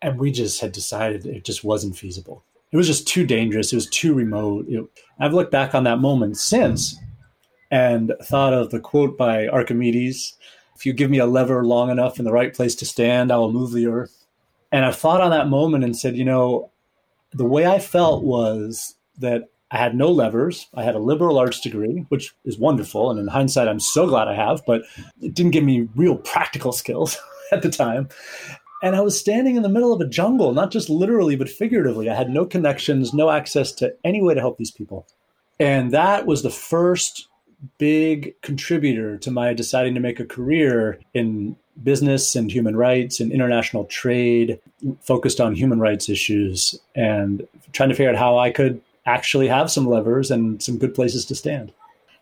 And 0.00 0.18
we 0.18 0.30
just 0.30 0.60
had 0.60 0.72
decided 0.72 1.26
it 1.26 1.44
just 1.44 1.64
wasn't 1.64 1.96
feasible 1.96 2.44
it 2.72 2.76
was 2.76 2.86
just 2.86 3.06
too 3.06 3.24
dangerous. 3.24 3.72
It 3.72 3.76
was 3.76 3.88
too 3.88 4.14
remote. 4.14 4.66
It, 4.68 4.84
I've 5.18 5.34
looked 5.34 5.52
back 5.52 5.74
on 5.74 5.84
that 5.84 5.98
moment 5.98 6.36
since 6.36 6.96
and 7.70 8.12
thought 8.24 8.52
of 8.52 8.70
the 8.70 8.80
quote 8.80 9.16
by 9.16 9.48
Archimedes 9.48 10.36
If 10.74 10.86
you 10.86 10.92
give 10.92 11.10
me 11.10 11.18
a 11.18 11.26
lever 11.26 11.64
long 11.64 11.90
enough 11.90 12.18
in 12.18 12.24
the 12.24 12.32
right 12.32 12.52
place 12.52 12.74
to 12.76 12.86
stand, 12.86 13.32
I 13.32 13.38
will 13.38 13.52
move 13.52 13.72
the 13.72 13.86
earth. 13.86 14.24
And 14.72 14.84
I 14.84 14.90
thought 14.90 15.20
on 15.20 15.30
that 15.30 15.48
moment 15.48 15.84
and 15.84 15.96
said, 15.96 16.16
you 16.16 16.24
know, 16.24 16.70
the 17.32 17.44
way 17.44 17.66
I 17.66 17.78
felt 17.78 18.24
was 18.24 18.94
that 19.18 19.48
I 19.70 19.78
had 19.78 19.94
no 19.94 20.10
levers. 20.10 20.66
I 20.74 20.82
had 20.82 20.94
a 20.94 21.00
liberal 21.00 21.38
arts 21.38 21.60
degree, 21.60 22.04
which 22.08 22.34
is 22.44 22.58
wonderful. 22.58 23.10
And 23.10 23.18
in 23.18 23.26
hindsight, 23.26 23.68
I'm 23.68 23.80
so 23.80 24.06
glad 24.06 24.28
I 24.28 24.34
have, 24.34 24.62
but 24.66 24.82
it 25.20 25.34
didn't 25.34 25.52
give 25.52 25.64
me 25.64 25.88
real 25.96 26.16
practical 26.16 26.72
skills 26.72 27.18
at 27.52 27.62
the 27.62 27.70
time. 27.70 28.08
And 28.86 28.94
I 28.94 29.00
was 29.00 29.18
standing 29.18 29.56
in 29.56 29.64
the 29.64 29.68
middle 29.68 29.92
of 29.92 30.00
a 30.00 30.06
jungle, 30.06 30.54
not 30.54 30.70
just 30.70 30.88
literally, 30.88 31.34
but 31.34 31.50
figuratively. 31.50 32.08
I 32.08 32.14
had 32.14 32.30
no 32.30 32.46
connections, 32.46 33.12
no 33.12 33.30
access 33.30 33.72
to 33.72 33.92
any 34.04 34.22
way 34.22 34.32
to 34.32 34.38
help 34.38 34.58
these 34.58 34.70
people. 34.70 35.08
And 35.58 35.90
that 35.90 36.24
was 36.24 36.44
the 36.44 36.50
first 36.50 37.26
big 37.78 38.40
contributor 38.42 39.18
to 39.18 39.30
my 39.32 39.54
deciding 39.54 39.94
to 39.94 40.00
make 40.00 40.20
a 40.20 40.24
career 40.24 41.00
in 41.14 41.56
business 41.82 42.36
and 42.36 42.48
human 42.48 42.76
rights 42.76 43.18
and 43.18 43.32
international 43.32 43.86
trade, 43.86 44.60
focused 45.00 45.40
on 45.40 45.56
human 45.56 45.80
rights 45.80 46.08
issues 46.08 46.78
and 46.94 47.44
trying 47.72 47.88
to 47.88 47.94
figure 47.96 48.10
out 48.10 48.16
how 48.16 48.38
I 48.38 48.52
could 48.52 48.80
actually 49.04 49.48
have 49.48 49.68
some 49.68 49.88
levers 49.88 50.30
and 50.30 50.62
some 50.62 50.78
good 50.78 50.94
places 50.94 51.24
to 51.24 51.34
stand. 51.34 51.72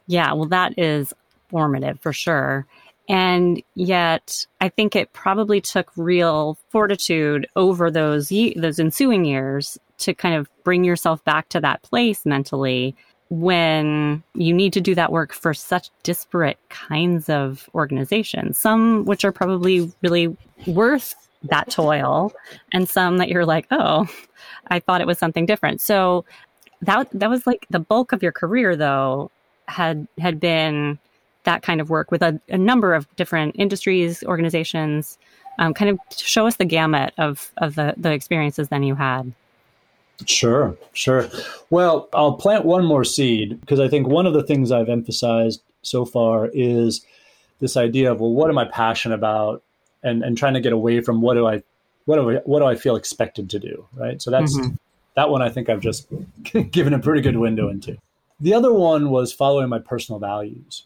Yeah, 0.06 0.32
well, 0.32 0.48
that 0.48 0.78
is 0.78 1.12
formative 1.50 2.00
for 2.00 2.14
sure. 2.14 2.66
And 3.08 3.62
yet, 3.74 4.46
I 4.60 4.68
think 4.70 4.96
it 4.96 5.12
probably 5.12 5.60
took 5.60 5.90
real 5.96 6.56
fortitude 6.70 7.46
over 7.54 7.90
those 7.90 8.32
ye- 8.32 8.54
those 8.54 8.78
ensuing 8.78 9.24
years 9.24 9.78
to 9.98 10.14
kind 10.14 10.34
of 10.34 10.48
bring 10.64 10.84
yourself 10.84 11.22
back 11.24 11.48
to 11.50 11.60
that 11.60 11.82
place 11.82 12.24
mentally 12.24 12.94
when 13.30 14.22
you 14.34 14.52
need 14.54 14.72
to 14.72 14.80
do 14.80 14.94
that 14.94 15.12
work 15.12 15.32
for 15.32 15.52
such 15.54 15.90
disparate 16.02 16.58
kinds 16.68 17.28
of 17.28 17.68
organizations, 17.74 18.58
some 18.58 19.04
which 19.04 19.24
are 19.24 19.32
probably 19.32 19.92
really 20.02 20.36
worth 20.66 21.14
that 21.44 21.70
toil, 21.70 22.32
and 22.72 22.88
some 22.88 23.18
that 23.18 23.28
you're 23.28 23.46
like, 23.46 23.66
oh, 23.70 24.08
I 24.68 24.80
thought 24.80 25.00
it 25.00 25.06
was 25.06 25.18
something 25.18 25.46
different. 25.46 25.80
So 25.80 26.24
that 26.82 27.08
that 27.12 27.30
was 27.30 27.46
like 27.46 27.66
the 27.70 27.78
bulk 27.78 28.12
of 28.12 28.22
your 28.22 28.32
career, 28.32 28.76
though, 28.76 29.30
had 29.66 30.06
had 30.18 30.40
been 30.40 30.98
that 31.44 31.62
kind 31.62 31.80
of 31.80 31.90
work 31.90 32.10
with 32.10 32.22
a, 32.22 32.40
a 32.48 32.58
number 32.58 32.94
of 32.94 33.14
different 33.16 33.56
industries, 33.58 34.22
organizations. 34.24 35.18
Um, 35.58 35.72
kind 35.72 35.90
of 35.90 35.98
show 36.16 36.46
us 36.46 36.56
the 36.56 36.64
gamut 36.64 37.14
of 37.16 37.52
of 37.58 37.76
the 37.76 37.94
the 37.96 38.12
experiences 38.12 38.68
then 38.68 38.82
you 38.82 38.94
had. 38.94 39.32
Sure, 40.26 40.76
sure. 40.92 41.28
Well, 41.70 42.08
I'll 42.12 42.34
plant 42.34 42.64
one 42.64 42.84
more 42.84 43.04
seed 43.04 43.60
because 43.60 43.80
I 43.80 43.88
think 43.88 44.06
one 44.06 44.26
of 44.26 44.32
the 44.32 44.42
things 44.42 44.70
I've 44.70 44.88
emphasized 44.88 45.62
so 45.82 46.04
far 46.04 46.50
is 46.52 47.04
this 47.58 47.76
idea 47.76 48.12
of 48.12 48.20
well, 48.20 48.32
what 48.32 48.50
am 48.50 48.58
I 48.58 48.64
passionate 48.64 49.14
about, 49.14 49.62
and 50.02 50.22
and 50.22 50.36
trying 50.36 50.54
to 50.54 50.60
get 50.60 50.72
away 50.72 51.00
from 51.00 51.20
what 51.20 51.34
do 51.34 51.46
I, 51.46 51.62
what 52.04 52.16
do 52.16 52.30
I, 52.30 52.34
what 52.44 52.60
do 52.60 52.66
I 52.66 52.76
feel 52.76 52.96
expected 52.96 53.50
to 53.50 53.58
do, 53.58 53.86
right? 53.94 54.20
So 54.20 54.30
that's 54.30 54.56
mm-hmm. 54.56 54.74
that 55.14 55.30
one. 55.30 55.42
I 55.42 55.48
think 55.48 55.68
I've 55.68 55.80
just 55.80 56.06
given 56.70 56.94
a 56.94 56.98
pretty 56.98 57.20
good 57.20 57.36
window 57.36 57.68
into. 57.68 57.96
The 58.40 58.54
other 58.54 58.72
one 58.72 59.10
was 59.10 59.32
following 59.32 59.68
my 59.68 59.78
personal 59.78 60.18
values. 60.18 60.84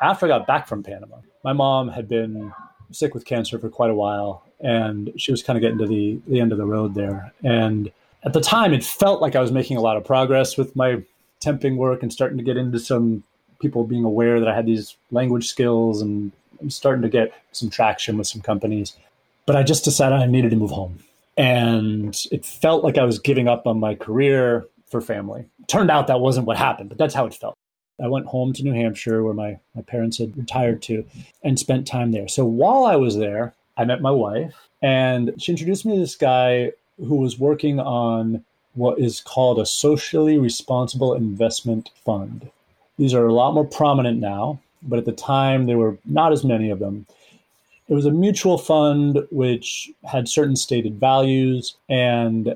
After 0.00 0.26
I 0.26 0.28
got 0.28 0.46
back 0.46 0.66
from 0.66 0.82
Panama, 0.82 1.16
my 1.44 1.52
mom 1.52 1.88
had 1.88 2.08
been 2.08 2.52
sick 2.90 3.14
with 3.14 3.24
cancer 3.24 3.58
for 3.58 3.68
quite 3.68 3.90
a 3.90 3.94
while, 3.94 4.44
and 4.60 5.12
she 5.16 5.30
was 5.30 5.42
kind 5.42 5.56
of 5.56 5.60
getting 5.60 5.78
to 5.78 5.86
the 5.86 6.20
the 6.26 6.40
end 6.40 6.52
of 6.52 6.58
the 6.58 6.66
road 6.66 6.94
there, 6.94 7.32
and 7.42 7.90
at 8.22 8.32
the 8.32 8.40
time, 8.40 8.72
it 8.72 8.84
felt 8.84 9.20
like 9.20 9.34
I 9.34 9.40
was 9.40 9.50
making 9.50 9.76
a 9.76 9.80
lot 9.80 9.96
of 9.96 10.04
progress 10.04 10.56
with 10.56 10.76
my 10.76 11.02
temping 11.40 11.76
work 11.76 12.02
and 12.02 12.12
starting 12.12 12.36
to 12.38 12.44
get 12.44 12.56
into 12.56 12.78
some 12.78 13.22
people 13.60 13.84
being 13.84 14.04
aware 14.04 14.38
that 14.40 14.48
I 14.48 14.54
had 14.54 14.66
these 14.66 14.96
language 15.10 15.48
skills 15.48 16.02
and 16.02 16.32
I'm 16.60 16.70
starting 16.70 17.02
to 17.02 17.08
get 17.08 17.32
some 17.52 17.70
traction 17.70 18.18
with 18.18 18.26
some 18.26 18.42
companies. 18.42 18.96
But 19.46 19.56
I 19.56 19.62
just 19.62 19.84
decided 19.84 20.18
I 20.18 20.26
needed 20.26 20.50
to 20.50 20.56
move 20.56 20.70
home. 20.70 20.98
And 21.36 22.14
it 22.30 22.44
felt 22.44 22.84
like 22.84 22.98
I 22.98 23.04
was 23.04 23.18
giving 23.18 23.48
up 23.48 23.66
on 23.66 23.80
my 23.80 23.94
career 23.94 24.66
for 24.90 25.00
family. 25.00 25.46
Turned 25.66 25.90
out 25.90 26.06
that 26.08 26.20
wasn't 26.20 26.46
what 26.46 26.58
happened, 26.58 26.90
but 26.90 26.98
that's 26.98 27.14
how 27.14 27.24
it 27.24 27.34
felt. 27.34 27.56
I 28.02 28.08
went 28.08 28.26
home 28.26 28.52
to 28.54 28.62
New 28.62 28.72
Hampshire 28.72 29.22
where 29.22 29.34
my, 29.34 29.58
my 29.74 29.82
parents 29.82 30.18
had 30.18 30.36
retired 30.36 30.82
to 30.82 31.04
and 31.42 31.58
spent 31.58 31.86
time 31.86 32.12
there. 32.12 32.28
So 32.28 32.44
while 32.44 32.84
I 32.84 32.96
was 32.96 33.16
there, 33.16 33.54
I 33.76 33.84
met 33.84 34.02
my 34.02 34.10
wife 34.10 34.68
and 34.82 35.34
she 35.38 35.52
introduced 35.52 35.84
me 35.84 35.94
to 35.94 36.00
this 36.00 36.16
guy 36.16 36.72
who 36.98 37.16
was 37.16 37.38
working 37.38 37.80
on 37.80 38.44
what 38.74 38.98
is 38.98 39.20
called 39.20 39.58
a 39.58 39.66
socially 39.66 40.38
responsible 40.38 41.14
investment 41.14 41.90
fund. 42.04 42.50
These 42.98 43.14
are 43.14 43.26
a 43.26 43.32
lot 43.32 43.54
more 43.54 43.64
prominent 43.64 44.20
now, 44.20 44.60
but 44.82 44.98
at 44.98 45.04
the 45.04 45.12
time 45.12 45.66
there 45.66 45.78
were 45.78 45.98
not 46.04 46.32
as 46.32 46.44
many 46.44 46.70
of 46.70 46.78
them. 46.78 47.06
It 47.88 47.94
was 47.94 48.06
a 48.06 48.10
mutual 48.10 48.56
fund 48.56 49.26
which 49.30 49.90
had 50.04 50.28
certain 50.28 50.54
stated 50.54 51.00
values 51.00 51.76
and 51.88 52.54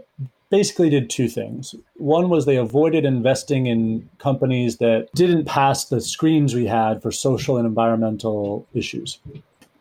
basically 0.51 0.91
did 0.91 1.11
two 1.11 1.29
things. 1.29 1.75
One 1.95 2.29
was 2.29 2.47
they 2.47 2.57
avoided 2.57 3.05
investing 3.05 3.67
in 3.67 4.09
companies 4.19 4.79
that 4.79 5.09
didn't 5.15 5.47
pass 5.47 5.87
the 5.87 6.01
screens 6.01 6.55
we 6.55 6.67
had 6.67 7.03
for 7.03 7.11
social 7.11 7.57
and 7.57 7.67
environmental 7.67 8.67
issues. 8.75 9.19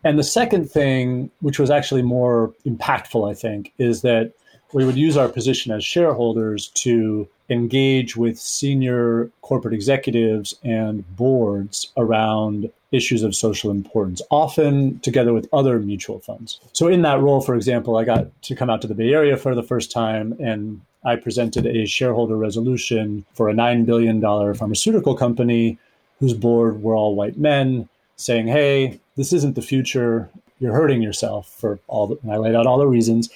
And 0.03 0.19
the 0.19 0.23
second 0.23 0.69
thing, 0.69 1.31
which 1.39 1.59
was 1.59 1.69
actually 1.69 2.01
more 2.01 2.53
impactful, 2.65 3.29
I 3.29 3.33
think, 3.33 3.73
is 3.77 4.01
that 4.01 4.33
we 4.73 4.85
would 4.85 4.97
use 4.97 5.15
our 5.15 5.29
position 5.29 5.71
as 5.71 5.85
shareholders 5.85 6.69
to 6.69 7.27
engage 7.49 8.17
with 8.17 8.39
senior 8.39 9.29
corporate 9.41 9.73
executives 9.73 10.55
and 10.63 11.05
boards 11.15 11.91
around 11.97 12.71
issues 12.93 13.23
of 13.23 13.35
social 13.35 13.71
importance, 13.71 14.21
often 14.31 14.99
together 14.99 15.33
with 15.33 15.47
other 15.51 15.79
mutual 15.79 16.19
funds. 16.19 16.59
So, 16.71 16.87
in 16.87 17.01
that 17.01 17.19
role, 17.19 17.41
for 17.41 17.55
example, 17.55 17.97
I 17.97 18.05
got 18.05 18.27
to 18.43 18.55
come 18.55 18.69
out 18.69 18.81
to 18.83 18.87
the 18.87 18.95
Bay 18.95 19.13
Area 19.13 19.35
for 19.35 19.55
the 19.55 19.63
first 19.63 19.91
time 19.91 20.33
and 20.39 20.81
I 21.05 21.17
presented 21.17 21.65
a 21.65 21.85
shareholder 21.85 22.37
resolution 22.37 23.25
for 23.33 23.49
a 23.49 23.53
$9 23.53 23.85
billion 23.85 24.21
pharmaceutical 24.21 25.15
company 25.15 25.77
whose 26.19 26.33
board 26.33 26.81
were 26.81 26.95
all 26.95 27.15
white 27.15 27.37
men 27.37 27.89
saying, 28.15 28.47
hey, 28.47 29.01
this 29.17 29.33
isn't 29.33 29.55
the 29.55 29.61
future 29.61 30.29
you're 30.59 30.73
hurting 30.73 31.01
yourself 31.01 31.53
for 31.59 31.77
all 31.87 32.07
the, 32.07 32.17
I 32.31 32.37
laid 32.37 32.55
out 32.55 32.65
all 32.65 32.77
the 32.77 32.87
reasons 32.87 33.29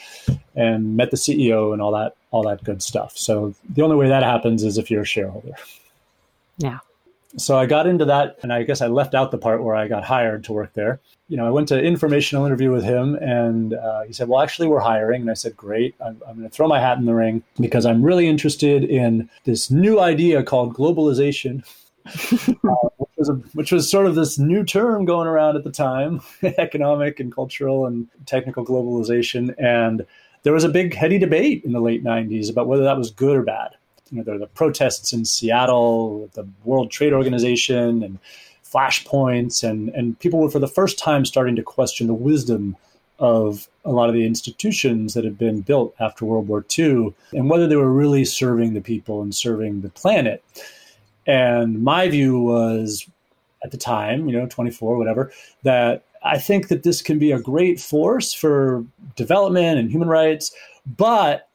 and 0.55 0.95
met 0.95 1.11
the 1.11 1.17
CEO 1.17 1.73
and 1.73 1.81
all 1.81 1.91
that 1.91 2.15
all 2.31 2.43
that 2.43 2.63
good 2.63 2.81
stuff. 2.81 3.17
So 3.17 3.53
the 3.67 3.81
only 3.81 3.97
way 3.97 4.07
that 4.07 4.23
happens 4.23 4.63
is 4.63 4.77
if 4.77 4.89
you're 4.89 5.01
a 5.01 5.05
shareholder. 5.05 5.51
Yeah. 6.57 6.79
So 7.37 7.57
I 7.57 7.65
got 7.65 7.85
into 7.85 8.05
that 8.05 8.37
and 8.41 8.51
I 8.51 8.63
guess 8.63 8.81
I 8.81 8.87
left 8.87 9.13
out 9.13 9.31
the 9.31 9.37
part 9.37 9.63
where 9.63 9.75
I 9.75 9.87
got 9.87 10.03
hired 10.03 10.43
to 10.45 10.53
work 10.53 10.73
there. 10.73 10.99
You 11.29 11.37
know, 11.37 11.45
I 11.45 11.51
went 11.51 11.67
to 11.67 11.79
informational 11.79 12.45
interview 12.45 12.71
with 12.71 12.83
him 12.83 13.15
and 13.15 13.73
uh, 13.73 14.03
he 14.03 14.13
said, 14.13 14.27
well, 14.27 14.41
actually 14.41 14.67
we're 14.67 14.79
hiring. 14.79 15.21
And 15.21 15.29
I 15.29 15.35
said, 15.35 15.55
great, 15.55 15.95
I'm, 16.03 16.21
I'm 16.27 16.37
going 16.37 16.49
to 16.49 16.55
throw 16.55 16.67
my 16.67 16.79
hat 16.79 16.97
in 16.97 17.05
the 17.05 17.13
ring 17.13 17.43
because 17.59 17.85
I'm 17.85 18.01
really 18.01 18.27
interested 18.27 18.83
in 18.83 19.29
this 19.43 19.69
new 19.69 19.99
idea 19.99 20.41
called 20.41 20.73
globalization. 20.73 21.63
uh, 22.67 23.05
was 23.17 23.29
a, 23.29 23.33
which 23.53 23.71
was 23.71 23.89
sort 23.89 24.05
of 24.05 24.15
this 24.15 24.37
new 24.37 24.63
term 24.63 25.05
going 25.05 25.27
around 25.27 25.55
at 25.55 25.63
the 25.63 25.71
time, 25.71 26.21
economic 26.43 27.19
and 27.19 27.33
cultural 27.33 27.85
and 27.85 28.07
technical 28.25 28.65
globalization. 28.65 29.53
And 29.57 30.05
there 30.43 30.53
was 30.53 30.63
a 30.63 30.69
big 30.69 30.93
heady 30.93 31.17
debate 31.17 31.63
in 31.65 31.73
the 31.73 31.81
late 31.81 32.03
90s 32.03 32.49
about 32.49 32.67
whether 32.67 32.83
that 32.83 32.97
was 32.97 33.11
good 33.11 33.35
or 33.35 33.43
bad. 33.43 33.71
You 34.11 34.17
know, 34.17 34.23
there 34.23 34.35
were 34.35 34.39
the 34.39 34.47
protests 34.47 35.13
in 35.13 35.25
Seattle, 35.25 36.29
the 36.33 36.47
World 36.63 36.91
Trade 36.91 37.13
Organization, 37.13 38.03
and 38.03 38.19
flashpoints, 38.63 39.63
and 39.67 39.89
and 39.89 40.17
people 40.19 40.39
were 40.39 40.51
for 40.51 40.59
the 40.59 40.67
first 40.67 40.99
time 40.99 41.25
starting 41.25 41.55
to 41.55 41.63
question 41.63 42.07
the 42.07 42.13
wisdom 42.13 42.75
of 43.19 43.67
a 43.85 43.91
lot 43.91 44.09
of 44.09 44.15
the 44.15 44.25
institutions 44.25 45.13
that 45.13 45.23
had 45.23 45.37
been 45.37 45.61
built 45.61 45.95
after 45.99 46.25
World 46.25 46.47
War 46.47 46.63
II 46.77 47.15
and 47.33 47.49
whether 47.49 47.67
they 47.67 47.75
were 47.75 47.91
really 47.91 48.25
serving 48.25 48.73
the 48.73 48.81
people 48.81 49.21
and 49.21 49.33
serving 49.33 49.81
the 49.81 49.89
planet. 49.89 50.43
And 51.25 51.83
my 51.83 52.07
view 52.09 52.39
was 52.39 53.07
at 53.63 53.71
the 53.71 53.77
time, 53.77 54.29
you 54.29 54.37
know, 54.37 54.45
24, 54.45 54.97
whatever, 54.97 55.31
that 55.63 56.03
I 56.23 56.37
think 56.37 56.67
that 56.67 56.83
this 56.83 57.01
can 57.01 57.19
be 57.19 57.31
a 57.31 57.39
great 57.39 57.79
force 57.79 58.33
for 58.33 58.85
development 59.15 59.79
and 59.79 59.89
human 59.89 60.07
rights, 60.07 60.53
but 60.85 61.46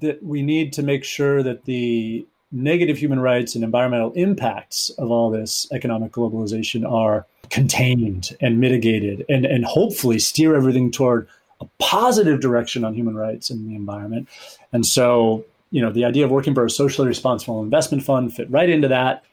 that 0.00 0.22
we 0.22 0.42
need 0.42 0.72
to 0.74 0.82
make 0.82 1.04
sure 1.04 1.42
that 1.42 1.64
the 1.64 2.26
negative 2.52 2.98
human 2.98 3.20
rights 3.20 3.54
and 3.54 3.64
environmental 3.64 4.12
impacts 4.12 4.90
of 4.90 5.10
all 5.10 5.30
this 5.30 5.66
economic 5.72 6.12
globalization 6.12 6.90
are 6.90 7.26
contained 7.50 8.36
and 8.40 8.60
mitigated 8.60 9.24
and, 9.28 9.44
and 9.44 9.64
hopefully 9.64 10.18
steer 10.18 10.54
everything 10.54 10.90
toward 10.90 11.28
a 11.60 11.66
positive 11.78 12.40
direction 12.40 12.84
on 12.84 12.94
human 12.94 13.16
rights 13.16 13.50
and 13.50 13.68
the 13.68 13.74
environment. 13.74 14.28
And 14.72 14.86
so 14.86 15.44
you 15.74 15.80
know, 15.80 15.90
the 15.90 16.04
idea 16.04 16.24
of 16.24 16.30
working 16.30 16.54
for 16.54 16.64
a 16.64 16.70
socially 16.70 17.08
responsible 17.08 17.60
investment 17.60 18.04
fund 18.04 18.32
fit 18.32 18.48
right 18.48 18.70
into 18.70 18.86
that. 18.86 19.24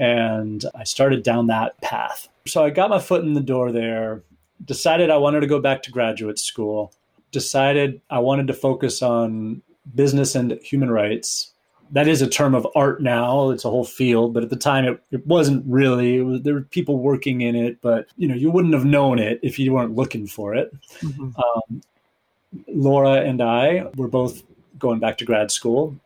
And 0.00 0.64
I 0.74 0.82
started 0.82 1.22
down 1.22 1.46
that 1.46 1.80
path. 1.80 2.26
So 2.44 2.64
I 2.64 2.70
got 2.70 2.90
my 2.90 2.98
foot 2.98 3.22
in 3.22 3.34
the 3.34 3.40
door 3.40 3.70
there, 3.70 4.24
decided 4.64 5.10
I 5.10 5.18
wanted 5.18 5.40
to 5.40 5.46
go 5.46 5.60
back 5.60 5.84
to 5.84 5.92
graduate 5.92 6.40
school, 6.40 6.92
decided 7.30 8.00
I 8.10 8.18
wanted 8.18 8.48
to 8.48 8.52
focus 8.52 9.00
on 9.00 9.62
business 9.94 10.34
and 10.34 10.52
human 10.62 10.90
rights. 10.90 11.52
That 11.92 12.08
is 12.08 12.20
a 12.20 12.26
term 12.28 12.54
of 12.54 12.66
art 12.74 13.00
now. 13.00 13.50
It's 13.50 13.64
a 13.64 13.70
whole 13.70 13.84
field, 13.84 14.34
but 14.34 14.42
at 14.42 14.50
the 14.50 14.56
time 14.56 14.84
it, 14.84 15.00
it 15.12 15.26
wasn't 15.26 15.64
really. 15.66 16.16
It 16.16 16.22
was, 16.22 16.42
there 16.42 16.54
were 16.54 16.62
people 16.62 16.98
working 16.98 17.42
in 17.42 17.54
it, 17.54 17.80
but 17.80 18.08
you 18.16 18.26
know 18.26 18.34
you 18.34 18.50
wouldn't 18.50 18.74
have 18.74 18.84
known 18.84 19.18
it 19.20 19.38
if 19.42 19.58
you 19.58 19.72
weren't 19.72 19.94
looking 19.94 20.26
for 20.26 20.54
it. 20.54 20.74
Mm-hmm. 21.00 21.30
Um, 21.38 21.82
Laura 22.68 23.20
and 23.20 23.40
I 23.40 23.88
were 23.96 24.08
both 24.08 24.42
going 24.78 24.98
back 24.98 25.18
to 25.18 25.24
grad 25.24 25.50
school, 25.50 25.96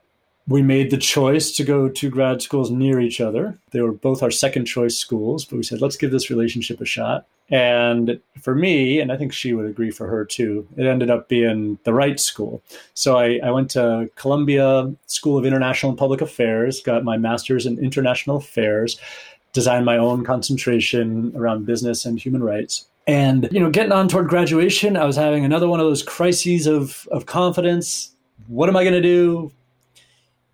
we 0.51 0.63
made 0.63 0.91
the 0.91 0.99
choice 0.99 1.53
to 1.53 1.63
go 1.63 1.89
to 1.89 2.11
grad 2.11 2.43
schools 2.43 2.73
near 2.73 2.99
each 2.99 3.21
other. 3.21 3.57
They 3.71 3.83
were 3.83 3.93
both 3.93 4.21
our 4.21 4.33
second 4.33 4.65
choice 4.65 4.97
schools, 4.97 5.45
but 5.45 5.57
we 5.57 5.63
said, 5.63 5.81
let's 5.81 5.97
give 5.97 6.11
this 6.11 6.29
relationship 6.29 6.81
a 6.81 6.85
shot. 6.85 7.25
And 7.51 8.21
for 8.41 8.57
me, 8.57 8.99
and 8.99 9.13
I 9.13 9.17
think 9.17 9.33
she 9.33 9.53
would 9.53 9.67
agree 9.67 9.93
for 9.93 10.09
her 10.09 10.25
too, 10.25 10.67
it 10.77 10.87
ended 10.87 11.09
up 11.09 11.29
being 11.29 11.79
the 11.85 11.95
right 11.95 12.19
school. 12.19 12.63
So 12.95 13.17
I, 13.17 13.39
I 13.45 13.53
went 13.53 13.71
to 13.71 14.11
Columbia 14.17 14.93
School 15.07 15.39
of 15.39 15.47
International 15.47 15.91
and 15.91 15.99
Public 15.99 16.21
Affairs, 16.21 16.81
got 16.81 17.05
my 17.05 17.17
master's 17.17 17.65
in 17.65 17.79
international 17.79 18.39
affairs, 18.39 19.01
designed 19.53 19.85
my 19.85 19.99
own 19.99 20.25
concentration 20.25 21.33
around 21.37 21.65
business 21.65 22.05
and 22.05 22.19
human 22.19 22.43
rights. 22.43 22.87
And, 23.07 23.49
you 23.53 23.61
know, 23.61 23.71
getting 23.71 23.93
on 23.93 24.09
toward 24.09 24.29
graduation, 24.29 24.97
I 24.97 25.05
was 25.05 25.15
having 25.15 25.45
another 25.45 25.69
one 25.69 25.79
of 25.79 25.87
those 25.87 26.03
crises 26.03 26.67
of, 26.67 27.07
of 27.13 27.27
confidence. 27.27 28.11
What 28.49 28.69
am 28.69 28.77
I 28.77 28.83
going 28.83 28.95
to 28.95 29.01
do? 29.01 29.53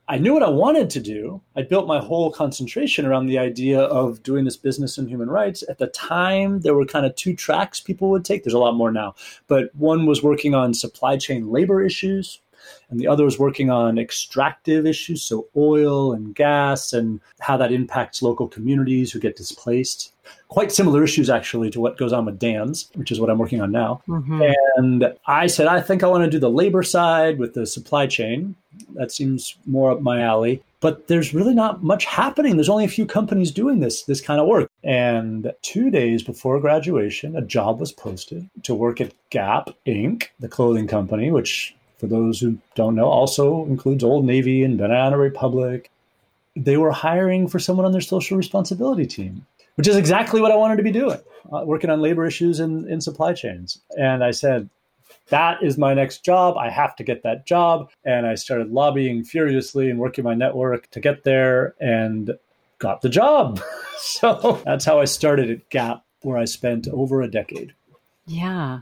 I 0.08 0.18
knew 0.18 0.32
what 0.32 0.42
I 0.44 0.48
wanted 0.48 0.88
to 0.90 1.00
do. 1.00 1.40
I 1.56 1.62
built 1.62 1.88
my 1.88 1.98
whole 1.98 2.30
concentration 2.30 3.06
around 3.06 3.26
the 3.26 3.38
idea 3.38 3.80
of 3.80 4.22
doing 4.22 4.44
this 4.44 4.56
business 4.56 4.98
and 4.98 5.08
human 5.08 5.28
rights. 5.28 5.64
At 5.68 5.78
the 5.78 5.88
time, 5.88 6.60
there 6.60 6.74
were 6.74 6.86
kind 6.86 7.04
of 7.04 7.16
two 7.16 7.34
tracks 7.34 7.80
people 7.80 8.10
would 8.10 8.24
take. 8.24 8.44
There's 8.44 8.54
a 8.54 8.58
lot 8.58 8.76
more 8.76 8.92
now. 8.92 9.16
But 9.48 9.74
one 9.74 10.06
was 10.06 10.22
working 10.22 10.54
on 10.54 10.74
supply 10.74 11.16
chain 11.16 11.50
labor 11.50 11.82
issues, 11.82 12.40
and 12.88 13.00
the 13.00 13.08
other 13.08 13.24
was 13.24 13.38
working 13.38 13.70
on 13.70 13.98
extractive 13.98 14.86
issues, 14.86 15.22
so 15.22 15.48
oil 15.56 16.12
and 16.12 16.34
gas 16.34 16.92
and 16.92 17.20
how 17.40 17.56
that 17.56 17.72
impacts 17.72 18.22
local 18.22 18.46
communities 18.46 19.10
who 19.10 19.18
get 19.18 19.36
displaced. 19.36 20.12
Quite 20.48 20.72
similar 20.72 21.02
issues, 21.02 21.30
actually, 21.30 21.70
to 21.70 21.80
what 21.80 21.98
goes 21.98 22.12
on 22.12 22.26
with 22.26 22.38
dams, 22.38 22.90
which 22.94 23.10
is 23.10 23.20
what 23.20 23.30
I'm 23.30 23.38
working 23.38 23.60
on 23.60 23.72
now. 23.72 24.02
Mm-hmm. 24.08 24.42
And 24.76 25.14
I 25.26 25.46
said, 25.46 25.66
I 25.66 25.80
think 25.80 26.02
I 26.02 26.08
want 26.08 26.24
to 26.24 26.30
do 26.30 26.38
the 26.38 26.50
labor 26.50 26.82
side 26.82 27.38
with 27.38 27.54
the 27.54 27.66
supply 27.66 28.06
chain. 28.06 28.54
That 28.94 29.12
seems 29.12 29.56
more 29.66 29.90
up 29.90 30.00
my 30.00 30.20
alley. 30.20 30.62
But 30.80 31.08
there's 31.08 31.34
really 31.34 31.54
not 31.54 31.82
much 31.82 32.04
happening. 32.04 32.56
There's 32.56 32.68
only 32.68 32.84
a 32.84 32.88
few 32.88 33.06
companies 33.06 33.50
doing 33.50 33.80
this 33.80 34.02
this 34.02 34.20
kind 34.20 34.40
of 34.40 34.46
work. 34.46 34.70
And 34.84 35.52
two 35.62 35.90
days 35.90 36.22
before 36.22 36.60
graduation, 36.60 37.36
a 37.36 37.42
job 37.42 37.80
was 37.80 37.92
posted 37.92 38.48
to 38.62 38.74
work 38.74 39.00
at 39.00 39.14
Gap 39.30 39.70
Inc., 39.86 40.24
the 40.38 40.48
clothing 40.48 40.86
company, 40.86 41.30
which 41.30 41.74
for 41.98 42.06
those 42.06 42.40
who 42.40 42.58
don't 42.74 42.94
know, 42.94 43.06
also 43.06 43.64
includes 43.66 44.04
Old 44.04 44.24
Navy 44.24 44.62
and 44.62 44.78
Banana 44.78 45.16
Republic. 45.16 45.90
They 46.54 46.76
were 46.76 46.92
hiring 46.92 47.48
for 47.48 47.58
someone 47.58 47.86
on 47.86 47.92
their 47.92 48.00
social 48.00 48.36
responsibility 48.36 49.06
team, 49.06 49.46
which 49.76 49.88
is 49.88 49.96
exactly 49.96 50.40
what 50.40 50.52
I 50.52 50.56
wanted 50.56 50.76
to 50.76 50.82
be 50.82 50.92
doing, 50.92 51.18
uh, 51.52 51.62
working 51.64 51.90
on 51.90 52.00
labor 52.00 52.26
issues 52.26 52.60
in, 52.60 52.88
in 52.88 53.00
supply 53.00 53.32
chains. 53.32 53.78
And 53.98 54.22
I 54.22 54.30
said, 54.30 54.68
that 55.28 55.62
is 55.62 55.78
my 55.78 55.94
next 55.94 56.24
job. 56.24 56.56
I 56.56 56.70
have 56.70 56.96
to 56.96 57.04
get 57.04 57.22
that 57.22 57.46
job. 57.46 57.90
And 58.04 58.26
I 58.26 58.34
started 58.34 58.70
lobbying 58.70 59.24
furiously 59.24 59.90
and 59.90 59.98
working 59.98 60.24
my 60.24 60.34
network 60.34 60.90
to 60.90 61.00
get 61.00 61.24
there 61.24 61.74
and 61.80 62.32
got 62.78 63.02
the 63.02 63.08
job. 63.08 63.60
so 63.98 64.60
that's 64.64 64.84
how 64.84 65.00
I 65.00 65.04
started 65.04 65.50
at 65.50 65.68
Gap, 65.70 66.04
where 66.22 66.38
I 66.38 66.44
spent 66.44 66.88
over 66.88 67.22
a 67.22 67.30
decade. 67.30 67.74
Yeah 68.26 68.80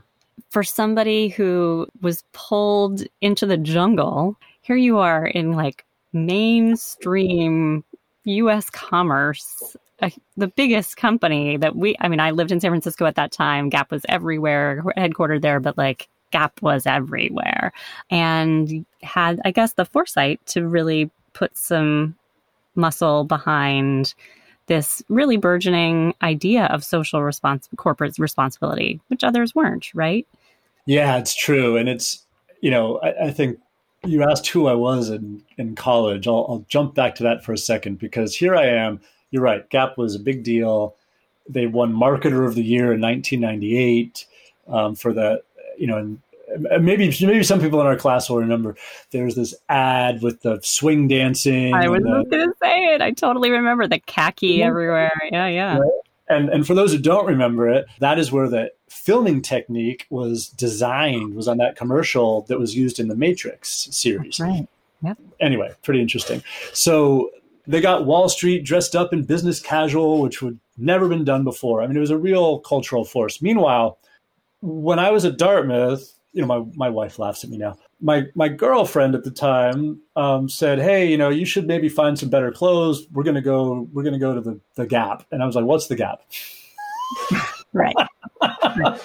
for 0.49 0.63
somebody 0.63 1.29
who 1.29 1.87
was 2.01 2.23
pulled 2.33 3.03
into 3.21 3.45
the 3.45 3.57
jungle, 3.57 4.37
here 4.61 4.75
you 4.75 4.97
are 4.97 5.25
in 5.25 5.53
like 5.53 5.85
mainstream 6.13 7.83
US 8.23 8.69
commerce, 8.69 9.75
the 10.37 10.47
biggest 10.47 10.97
company 10.97 11.57
that 11.57 11.75
we, 11.75 11.95
I 11.99 12.07
mean, 12.07 12.19
I 12.19 12.31
lived 12.31 12.51
in 12.51 12.59
San 12.59 12.71
Francisco 12.71 13.05
at 13.05 13.15
that 13.15 13.31
time. 13.31 13.69
Gap 13.69 13.91
was 13.91 14.05
everywhere, 14.09 14.83
headquartered 14.97 15.41
there, 15.41 15.59
but 15.59 15.77
like 15.77 16.07
Gap 16.35 16.61
was 16.61 16.85
everywhere 16.85 17.71
and 18.09 18.85
had, 19.01 19.39
I 19.45 19.51
guess, 19.51 19.71
the 19.71 19.85
foresight 19.85 20.45
to 20.47 20.67
really 20.67 21.09
put 21.31 21.57
some 21.57 22.13
muscle 22.75 23.23
behind 23.23 24.13
this 24.65 25.01
really 25.07 25.37
burgeoning 25.37 26.13
idea 26.21 26.65
of 26.65 26.83
social 26.83 27.23
response, 27.23 27.69
corporate 27.77 28.19
responsibility, 28.19 28.99
which 29.07 29.23
others 29.23 29.55
weren't, 29.55 29.95
right? 29.95 30.27
Yeah, 30.85 31.17
it's 31.19 31.33
true. 31.33 31.77
And 31.77 31.87
it's, 31.87 32.25
you 32.59 32.69
know, 32.69 32.99
I, 33.01 33.27
I 33.27 33.31
think 33.31 33.57
you 34.03 34.29
asked 34.29 34.47
who 34.47 34.67
I 34.67 34.73
was 34.73 35.09
in, 35.09 35.41
in 35.57 35.73
college. 35.73 36.27
I'll, 36.27 36.45
I'll 36.49 36.65
jump 36.67 36.95
back 36.95 37.15
to 37.15 37.23
that 37.23 37.45
for 37.45 37.53
a 37.53 37.57
second 37.57 37.97
because 37.97 38.35
here 38.35 38.57
I 38.57 38.65
am. 38.65 38.99
You're 39.31 39.41
right. 39.41 39.69
Gap 39.69 39.97
was 39.97 40.15
a 40.15 40.19
big 40.19 40.43
deal. 40.43 40.97
They 41.47 41.65
won 41.65 41.93
Marketer 41.93 42.45
of 42.45 42.55
the 42.55 42.63
Year 42.63 42.91
in 42.91 42.99
1998 42.99 44.25
um, 44.67 44.95
for 44.95 45.13
the, 45.13 45.41
you 45.77 45.87
know, 45.87 45.97
and 45.97 46.21
Uh, 46.71 46.79
maybe 46.79 47.13
maybe 47.21 47.43
some 47.43 47.59
people 47.59 47.81
in 47.81 47.87
our 47.87 47.95
class 47.95 48.29
will 48.29 48.37
remember 48.37 48.75
there's 49.11 49.35
this 49.35 49.53
ad 49.69 50.21
with 50.21 50.41
the 50.41 50.59
swing 50.61 51.07
dancing. 51.07 51.73
I 51.73 51.87
was 51.87 52.01
going 52.03 52.29
to 52.29 52.53
say 52.61 52.93
it. 52.93 53.01
I 53.01 53.11
totally 53.11 53.51
remember 53.51 53.87
the 53.87 53.99
khaki 53.99 54.47
yeah. 54.47 54.65
everywhere. 54.65 55.11
Yeah, 55.31 55.47
yeah. 55.47 55.77
Right? 55.77 55.91
And 56.27 56.49
and 56.49 56.65
for 56.65 56.73
those 56.73 56.91
who 56.91 56.99
don't 56.99 57.25
remember 57.25 57.69
it, 57.69 57.85
that 57.99 58.17
is 58.17 58.31
where 58.31 58.49
the 58.49 58.71
filming 58.89 59.41
technique 59.41 60.07
was 60.09 60.49
designed. 60.49 61.35
Was 61.35 61.47
on 61.47 61.57
that 61.57 61.75
commercial 61.75 62.41
that 62.43 62.59
was 62.59 62.75
used 62.75 62.99
in 62.99 63.07
the 63.07 63.15
Matrix 63.15 63.87
series. 63.91 64.37
That's 64.37 64.39
right. 64.39 64.67
Yep. 65.03 65.17
Anyway, 65.39 65.71
pretty 65.83 66.01
interesting. 66.01 66.41
So 66.73 67.31
they 67.67 67.81
got 67.81 68.05
Wall 68.05 68.29
Street 68.29 68.63
dressed 68.63 68.95
up 68.95 69.13
in 69.13 69.23
business 69.23 69.59
casual, 69.59 70.21
which 70.21 70.41
would 70.41 70.59
never 70.77 71.07
been 71.07 71.23
done 71.23 71.43
before. 71.43 71.81
I 71.81 71.87
mean, 71.87 71.97
it 71.97 72.01
was 72.01 72.11
a 72.11 72.17
real 72.17 72.59
cultural 72.59 73.05
force. 73.05 73.41
Meanwhile, 73.41 73.97
when 74.61 74.99
I 74.99 75.11
was 75.11 75.25
at 75.25 75.37
Dartmouth, 75.37 76.14
you 76.35 76.41
know, 76.41 76.47
my, 76.47 76.65
my 76.75 76.89
wife 76.89 77.17
laughs 77.17 77.45
at 77.45 77.49
me 77.49 77.57
now. 77.57 77.77
My 78.01 78.25
my 78.35 78.49
girlfriend 78.49 79.15
at 79.15 79.23
the 79.23 79.31
time 79.31 80.01
um, 80.17 80.49
said, 80.49 80.79
"Hey, 80.79 81.09
you 81.09 81.17
know, 81.17 81.29
you 81.29 81.45
should 81.45 81.65
maybe 81.65 81.87
find 81.87 82.19
some 82.19 82.29
better 82.29 82.51
clothes. 82.51 83.07
We're 83.13 83.23
gonna 83.23 83.41
go. 83.41 83.87
We're 83.93 84.03
gonna 84.03 84.19
go 84.19 84.35
to 84.35 84.41
the 84.41 84.59
the 84.75 84.85
Gap." 84.85 85.25
And 85.31 85.41
I 85.41 85.45
was 85.45 85.55
like, 85.55 85.63
"What's 85.63 85.87
the 85.87 85.95
Gap?" 85.95 86.19
right. 87.73 87.95
right. 88.41 89.01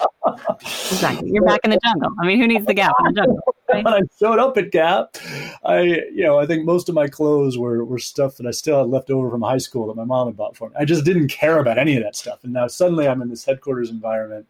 Exactly. 0.61 1.31
You're 1.31 1.45
back 1.45 1.61
in 1.63 1.69
the 1.69 1.79
jungle. 1.85 2.09
I 2.19 2.27
mean, 2.27 2.37
who 2.37 2.47
needs 2.47 2.65
the 2.65 2.73
Gap 2.73 2.93
in 2.99 3.05
the 3.05 3.21
jungle? 3.21 3.39
Right? 3.71 3.85
when 3.85 3.93
I 3.93 4.01
showed 4.19 4.37
up 4.37 4.57
at 4.57 4.71
Gap, 4.71 5.15
I 5.63 5.79
you 5.79 6.23
know 6.23 6.37
I 6.37 6.45
think 6.45 6.65
most 6.65 6.89
of 6.89 6.95
my 6.95 7.07
clothes 7.07 7.57
were 7.57 7.85
were 7.85 7.99
stuff 7.99 8.35
that 8.35 8.45
I 8.45 8.51
still 8.51 8.79
had 8.79 8.89
left 8.89 9.09
over 9.09 9.29
from 9.29 9.41
high 9.41 9.59
school 9.59 9.87
that 9.87 9.95
my 9.95 10.03
mom 10.03 10.27
had 10.27 10.35
bought 10.35 10.57
for 10.57 10.69
me. 10.69 10.75
I 10.77 10.83
just 10.83 11.05
didn't 11.05 11.29
care 11.29 11.59
about 11.59 11.77
any 11.77 11.95
of 11.95 12.03
that 12.03 12.17
stuff. 12.17 12.43
And 12.43 12.51
now 12.51 12.67
suddenly 12.67 13.07
I'm 13.07 13.21
in 13.21 13.29
this 13.29 13.45
headquarters 13.45 13.89
environment 13.89 14.45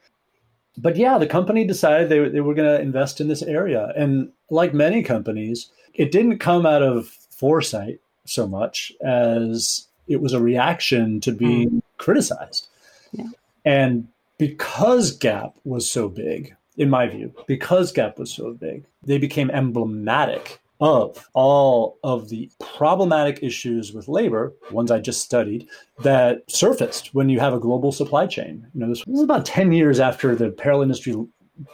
but 0.78 0.96
yeah, 0.96 1.18
the 1.18 1.28
company 1.28 1.66
decided 1.66 2.10
they, 2.10 2.30
they 2.30 2.42
were 2.42 2.54
going 2.54 2.70
to 2.70 2.82
invest 2.82 3.20
in 3.20 3.28
this 3.28 3.42
area. 3.42 3.92
And 3.96 4.32
like 4.50 4.74
many 4.74 5.04
companies, 5.04 5.72
it 5.94 6.12
didn't 6.12 6.40
come 6.40 6.66
out 6.66 6.82
of 6.82 7.08
foresight 7.08 8.00
so 8.26 8.48
much 8.48 8.92
as 9.04 9.88
it 10.08 10.22
was 10.22 10.34
a 10.34 10.42
reaction 10.42 11.20
to 11.22 11.32
being 11.32 11.70
mm. 11.70 11.82
criticized. 11.98 12.68
Yeah. 13.12 13.28
And 13.66 14.08
because 14.38 15.12
Gap 15.12 15.56
was 15.66 15.90
so 15.90 16.08
big, 16.08 16.56
in 16.78 16.90
my 16.90 17.08
view, 17.08 17.34
because 17.48 17.92
Gap 17.92 18.18
was 18.18 18.34
so 18.34 18.54
big, 18.54 18.86
they 19.04 19.18
became 19.18 19.52
emblematic 19.52 20.61
of 20.82 21.30
all 21.34 22.00
of 22.04 22.30
the 22.30 22.50
problematic 22.60 23.42
issues 23.44 23.94
with 23.94 24.08
labor, 24.08 24.54
ones 24.72 24.90
I 24.90 25.00
just 25.00 25.22
studied, 25.22 25.70
that 26.00 26.42
surfaced 26.50 27.14
when 27.14 27.30
you 27.30 27.40
have 27.40 27.54
a 27.54 27.60
global 27.60 27.92
supply 27.92 28.26
chain. 28.26 28.68
You 28.74 28.82
know, 28.82 28.90
this 28.90 29.06
was 29.06 29.22
about 29.22 29.46
10 29.46 29.72
years 29.72 30.00
after 30.00 30.36
the 30.36 30.48
apparel 30.48 30.82
industry 30.82 31.16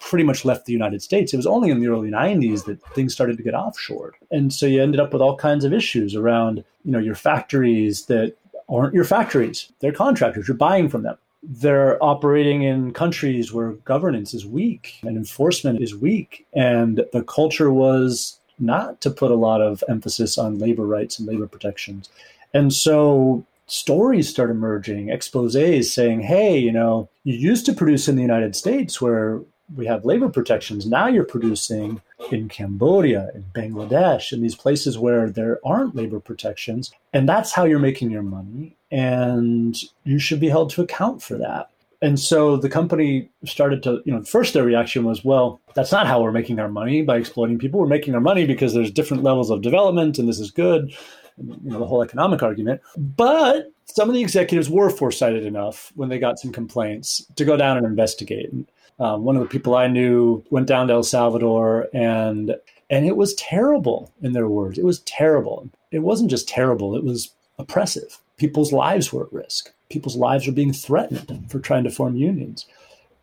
pretty 0.01 0.25
much 0.25 0.43
left 0.43 0.65
the 0.65 0.73
United 0.73 1.01
States. 1.01 1.33
It 1.33 1.37
was 1.37 1.47
only 1.47 1.69
in 1.69 1.79
the 1.79 1.87
early 1.87 2.09
90s 2.09 2.65
that 2.65 2.81
things 2.93 3.13
started 3.13 3.37
to 3.37 3.43
get 3.43 3.53
offshored. 3.53 4.11
And 4.29 4.53
so 4.53 4.65
you 4.65 4.83
ended 4.83 4.99
up 4.99 5.13
with 5.13 5.21
all 5.21 5.37
kinds 5.37 5.63
of 5.63 5.71
issues 5.71 6.13
around, 6.13 6.65
you 6.83 6.91
know, 6.91 6.99
your 6.99 7.15
factories 7.15 8.05
that 8.07 8.35
aren't 8.67 8.93
your 8.93 9.05
factories. 9.05 9.71
They're 9.79 9.93
contractors. 9.93 10.49
You're 10.49 10.57
buying 10.57 10.89
from 10.89 11.03
them. 11.03 11.17
They're 11.41 12.03
operating 12.03 12.63
in 12.63 12.91
countries 12.91 13.53
where 13.53 13.73
governance 13.85 14.33
is 14.33 14.45
weak 14.45 14.95
and 15.03 15.15
enforcement 15.15 15.81
is 15.81 15.95
weak. 15.95 16.45
And 16.53 17.05
the 17.13 17.23
culture 17.23 17.71
was 17.71 18.39
not 18.59 19.01
to 19.01 19.09
put 19.09 19.31
a 19.31 19.35
lot 19.35 19.61
of 19.61 19.83
emphasis 19.87 20.37
on 20.37 20.59
labor 20.59 20.85
rights 20.85 21.19
and 21.19 21.27
labor 21.27 21.47
protections. 21.47 22.09
And 22.53 22.73
so 22.73 23.45
stories 23.67 24.29
start 24.29 24.49
emerging, 24.49 25.09
exposes 25.09 25.93
saying, 25.93 26.21
hey, 26.21 26.57
you 26.57 26.71
know, 26.71 27.09
you 27.23 27.35
used 27.35 27.65
to 27.65 27.73
produce 27.73 28.07
in 28.07 28.15
the 28.15 28.21
United 28.21 28.55
States 28.55 29.01
where 29.01 29.41
we 29.75 29.85
have 29.85 30.05
labor 30.05 30.29
protections. 30.29 30.85
Now 30.85 31.07
you're 31.07 31.25
producing 31.25 32.01
in 32.31 32.47
Cambodia, 32.47 33.29
in 33.35 33.43
Bangladesh, 33.53 34.31
in 34.31 34.41
these 34.41 34.55
places 34.55 34.97
where 34.97 35.29
there 35.29 35.59
aren't 35.65 35.95
labor 35.95 36.21
protections. 36.21 36.91
And 37.11 37.27
that's 37.27 37.51
how 37.51 37.65
you're 37.65 37.79
making 37.79 38.09
your 38.09 38.23
money. 38.23 38.77
And 38.91 39.77
you 40.05 40.19
should 40.19 40.39
be 40.39 40.47
held 40.47 40.69
to 40.71 40.81
account 40.81 41.21
for 41.21 41.37
that 41.37 41.69
and 42.01 42.19
so 42.19 42.57
the 42.57 42.69
company 42.69 43.29
started 43.45 43.81
to, 43.83 44.01
you 44.05 44.13
know, 44.13 44.21
first 44.23 44.53
their 44.53 44.63
reaction 44.63 45.03
was, 45.03 45.25
well, 45.25 45.59
that's 45.73 45.91
not 45.91 46.05
how 46.05 46.21
we're 46.21 46.31
making 46.31 46.59
our 46.59 46.69
money 46.69 47.01
by 47.01 47.17
exploiting 47.17 47.57
people. 47.57 47.79
We're 47.79 47.87
making 47.87 48.13
our 48.13 48.21
money 48.21 48.45
because 48.45 48.73
there's 48.73 48.91
different 48.91 49.23
levels 49.23 49.49
of 49.49 49.61
development 49.63 50.19
and 50.19 50.29
this 50.29 50.39
is 50.39 50.51
good, 50.51 50.91
you 51.37 51.57
know, 51.63 51.79
the 51.79 51.87
whole 51.87 52.03
economic 52.03 52.43
argument. 52.43 52.81
But 52.97 53.71
some 53.85 54.09
of 54.09 54.15
the 54.15 54.21
executives 54.21 54.69
were 54.69 54.91
foresighted 54.91 55.45
enough 55.45 55.91
when 55.95 56.09
they 56.09 56.19
got 56.19 56.39
some 56.39 56.51
complaints 56.51 57.25
to 57.35 57.45
go 57.45 57.57
down 57.57 57.77
and 57.77 57.85
investigate. 57.85 58.51
Um, 58.99 59.23
one 59.23 59.35
of 59.35 59.41
the 59.41 59.49
people 59.49 59.75
I 59.75 59.87
knew 59.87 60.43
went 60.51 60.67
down 60.67 60.87
to 60.87 60.93
El 60.93 61.03
Salvador 61.03 61.87
and 61.93 62.55
and 62.89 63.05
it 63.05 63.17
was 63.17 63.33
terrible 63.35 64.13
in 64.21 64.31
their 64.31 64.47
words. 64.47 64.77
It 64.77 64.85
was 64.85 64.99
terrible. 64.99 65.69
it 65.91 65.99
wasn't 65.99 66.29
just 66.29 66.47
terrible, 66.47 66.95
it 66.95 67.03
was 67.03 67.33
oppressive. 67.59 68.19
People's 68.37 68.71
lives 68.71 69.11
were 69.11 69.25
at 69.25 69.33
risk. 69.33 69.71
People's 69.89 70.15
lives 70.15 70.47
were 70.47 70.53
being 70.53 70.73
threatened 70.73 71.49
for 71.49 71.59
trying 71.59 71.83
to 71.83 71.91
form 71.91 72.15
unions. 72.15 72.65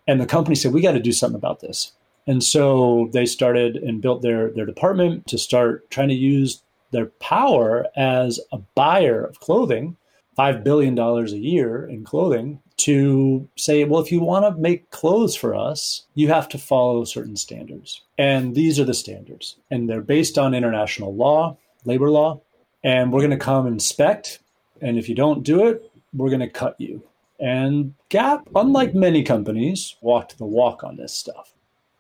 And 0.07 0.21
the 0.21 0.27
company 0.27 0.55
said, 0.55 0.73
we 0.73 0.83
got 0.83 0.93
to 0.93 1.01
do 1.01 1.13
something 1.13 1.37
about 1.37 1.61
this. 1.61 1.93
And 2.27 2.43
so 2.43 3.11
they 3.13 3.27
started 3.27 3.77
and 3.77 4.01
built 4.01 4.23
their, 4.23 4.51
their 4.51 4.67
department 4.67 5.27
to 5.29 5.39
start 5.39 5.91
trying 5.91 6.09
to 6.09 6.15
use 6.15 6.63
their 6.91 7.07
power 7.07 7.87
as 7.97 8.41
a 8.53 8.59
buyer 8.75 9.25
of 9.25 9.41
clothing, 9.41 9.97
$5 10.39 10.65
billion 10.65 10.99
a 10.99 11.25
year 11.37 11.87
in 11.87 12.05
clothing, 12.05 12.61
to 12.77 13.49
say, 13.57 13.85
well, 13.85 14.01
if 14.01 14.11
you 14.11 14.21
want 14.21 14.45
to 14.45 14.61
make 14.61 14.91
clothes 14.91 15.37
for 15.37 15.55
us, 15.55 16.07
you 16.15 16.29
have 16.29 16.49
to 16.49 16.59
follow 16.59 17.05
certain 17.05 17.37
standards. 17.37 18.03
And 18.19 18.55
these 18.55 18.81
are 18.81 18.85
the 18.85 18.95
standards. 18.95 19.57
And 19.71 19.89
they're 19.89 20.01
based 20.01 20.39
on 20.39 20.55
international 20.55 21.15
law, 21.15 21.57
labor 21.85 22.11
law. 22.11 22.41
And 22.83 23.13
we're 23.13 23.21
going 23.21 23.31
to 23.31 23.37
come 23.37 23.67
inspect. 23.67 24.41
And 24.85 24.99
if 24.99 25.09
you 25.09 25.15
don't 25.15 25.43
do 25.43 25.67
it, 25.67 25.91
we're 26.13 26.29
going 26.29 26.41
to 26.41 26.49
cut 26.49 26.79
you. 26.79 27.03
And 27.41 27.95
Gap, 28.11 28.47
unlike 28.55 28.95
many 28.95 29.23
companies, 29.23 29.97
walked 30.03 30.37
the 30.37 30.45
walk 30.45 30.85
on 30.85 30.97
this 30.97 31.15
stuff. 31.15 31.55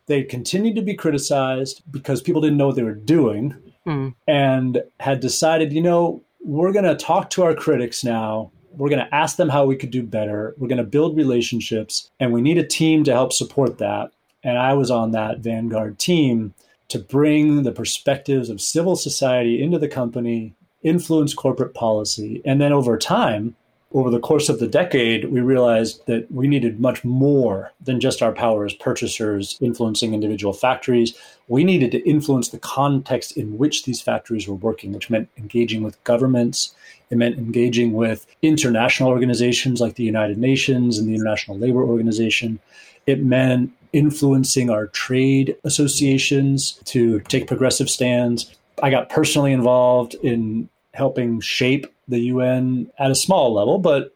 They 0.07 0.23
continued 0.23 0.77
to 0.77 0.83
be 0.83 0.94
criticized 0.94 1.83
because 1.90 2.20
people 2.20 2.42
didn't 2.42 2.59
know 2.59 2.66
what 2.66 2.77
they 2.77 2.83
were 2.83 2.92
doing 2.92 3.57
mm. 3.87 4.14
and 4.29 4.83
had 5.01 5.20
decided, 5.20 5.73
you 5.73 5.81
know, 5.81 6.23
we're 6.44 6.73
going 6.73 6.85
to 6.85 6.94
talk 6.94 7.31
to 7.31 7.42
our 7.42 7.55
critics 7.55 8.05
now. 8.05 8.53
We're 8.73 8.90
going 8.90 9.05
to 9.05 9.14
ask 9.14 9.37
them 9.37 9.49
how 9.49 9.64
we 9.64 9.77
could 9.77 9.90
do 9.90 10.03
better. 10.03 10.55
We're 10.59 10.68
going 10.68 10.77
to 10.77 10.85
build 10.85 11.16
relationships, 11.16 12.11
and 12.20 12.33
we 12.33 12.42
need 12.42 12.59
a 12.59 12.66
team 12.66 13.03
to 13.05 13.12
help 13.12 13.33
support 13.33 13.79
that. 13.79 14.11
And 14.42 14.59
I 14.59 14.75
was 14.75 14.90
on 14.90 15.12
that 15.12 15.38
Vanguard 15.38 15.99
team 15.99 16.53
to 16.88 16.99
bring 16.99 17.62
the 17.62 17.73
perspectives 17.73 18.51
of 18.51 18.61
civil 18.61 18.94
society 18.94 19.62
into 19.62 19.79
the 19.79 19.88
company, 19.88 20.55
influence 20.85 21.35
corporate 21.35 21.75
policy, 21.75 22.40
and 22.44 22.61
then 22.61 22.73
over 22.73 22.97
time, 22.97 23.57
over 23.94 24.11
the 24.11 24.18
course 24.18 24.49
of 24.49 24.59
the 24.59 24.66
decade, 24.66 25.27
we 25.27 25.40
realized 25.40 26.05
that 26.07 26.31
we 26.31 26.49
needed 26.49 26.81
much 26.81 27.05
more 27.05 27.70
than 27.81 28.01
just 28.01 28.23
our 28.23 28.33
power 28.33 28.64
as 28.64 28.75
purchasers 28.75 29.57
influencing 29.61 30.12
individual 30.12 30.53
factories. 30.53 31.14
We 31.47 31.62
needed 31.62 31.92
to 31.92 32.09
influence 32.09 32.49
the 32.49 32.59
context 32.59 33.37
in 33.37 33.57
which 33.57 33.85
these 33.85 34.01
factories 34.01 34.49
were 34.49 34.57
working, 34.57 34.92
which 34.92 35.11
meant 35.11 35.29
engaging 35.38 35.85
with 35.85 36.03
governments. 36.03 36.75
It 37.11 37.18
meant 37.18 37.38
engaging 37.38 37.92
with 37.92 38.27
international 38.42 39.11
organizations 39.11 39.81
like 39.81 39.94
the 39.94 40.03
United 40.03 40.38
Nations 40.38 40.99
and 40.99 41.09
the 41.09 41.14
International 41.14 41.57
Labor 41.57 41.85
Organization. 41.85 42.59
It 43.07 43.23
meant 43.23 43.70
influencing 43.92 44.70
our 44.70 44.88
trade 44.88 45.57
associations 45.62 46.81
to 46.87 47.20
take 47.20 47.47
progressive 47.47 47.88
stands. 47.88 48.53
I 48.83 48.90
got 48.90 49.09
personally 49.09 49.53
involved 49.53 50.14
in 50.14 50.68
helping 50.94 51.40
shape 51.40 51.87
the 52.09 52.20
UN 52.20 52.90
at 52.98 53.11
a 53.11 53.14
small 53.14 53.52
level, 53.52 53.78
but 53.78 54.14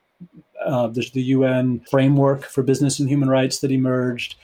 uh, 0.64 0.86
there's 0.88 1.10
the 1.12 1.22
UN 1.22 1.80
framework 1.90 2.44
for 2.44 2.62
business 2.62 2.98
and 2.98 3.08
human 3.08 3.28
rights 3.28 3.58
that 3.60 3.70
emerged. 3.70 4.36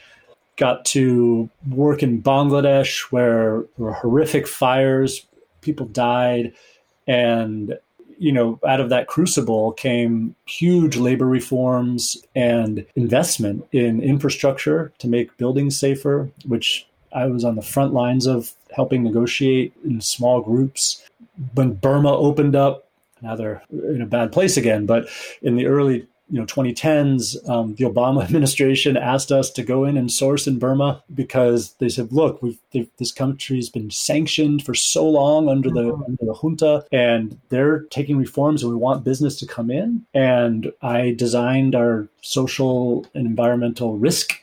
Got 0.57 0.85
to 0.87 1.49
work 1.69 2.03
in 2.03 2.23
Bangladesh 2.23 3.11
where 3.11 3.65
there 3.77 3.87
were 3.87 3.93
horrific 3.93 4.47
fires, 4.47 5.27
people 5.63 5.87
died, 5.87 6.53
and 7.07 7.77
you 8.19 8.33
know, 8.33 8.61
out 8.67 8.81
of 8.81 8.91
that 8.91 9.09
crucible 9.09 9.73
came 9.73 10.37
huge 10.47 10.97
labor 10.97 11.27
reforms 11.27 12.17
and 12.35 12.87
investment 12.95 13.67
in 13.73 14.01
infrastructure 14.01 14.93
to 14.99 15.09
make 15.09 15.37
buildings 15.37 15.79
safer, 15.79 16.31
which 16.47 16.87
I 17.13 17.27
was 17.27 17.45
on 17.45 17.57
the 17.57 17.63
front 17.63 17.93
lines 17.93 18.27
of 18.27 18.53
helping 18.75 19.03
negotiate 19.03 19.73
in 19.85 20.01
small 20.01 20.41
groups. 20.41 21.03
When 21.55 21.75
Burma 21.75 22.17
opened 22.17 22.57
up, 22.57 22.89
now 23.23 23.37
they're 23.37 23.63
in 23.71 24.03
a 24.03 24.07
bad 24.07 24.33
place 24.33 24.57
again. 24.57 24.87
But 24.87 25.09
in 25.43 25.57
the 25.57 25.67
early 25.67 26.07
you 26.31 26.41
know 26.41 26.47
2010s 26.47 27.49
um, 27.49 27.75
the 27.75 27.85
obama 27.85 28.23
administration 28.25 28.97
asked 28.97 29.31
us 29.31 29.51
to 29.51 29.63
go 29.63 29.85
in 29.85 29.97
and 29.97 30.11
source 30.11 30.47
in 30.47 30.59
burma 30.59 31.03
because 31.15 31.75
they 31.75 31.89
said 31.89 32.11
look 32.13 32.43
we've 32.43 32.59
this 32.99 33.13
country's 33.13 33.69
been 33.69 33.91
sanctioned 33.91 34.65
for 34.65 34.75
so 34.75 35.09
long 35.09 35.49
under 35.49 35.71
the 35.71 35.83
mm-hmm. 35.83 36.03
under 36.03 36.25
the 36.25 36.35
junta 36.35 36.85
and 36.93 37.39
they're 37.51 37.81
taking 37.85 38.17
reforms 38.17 38.63
and 38.63 38.73
we 38.73 38.79
want 38.79 39.05
business 39.05 39.39
to 39.39 39.47
come 39.47 39.71
in 39.71 40.05
and 40.15 40.73
i 40.83 41.13
designed 41.13 41.75
our 41.75 42.09
social 42.23 43.07
and 43.15 43.27
environmental 43.27 43.99
risk 43.99 44.41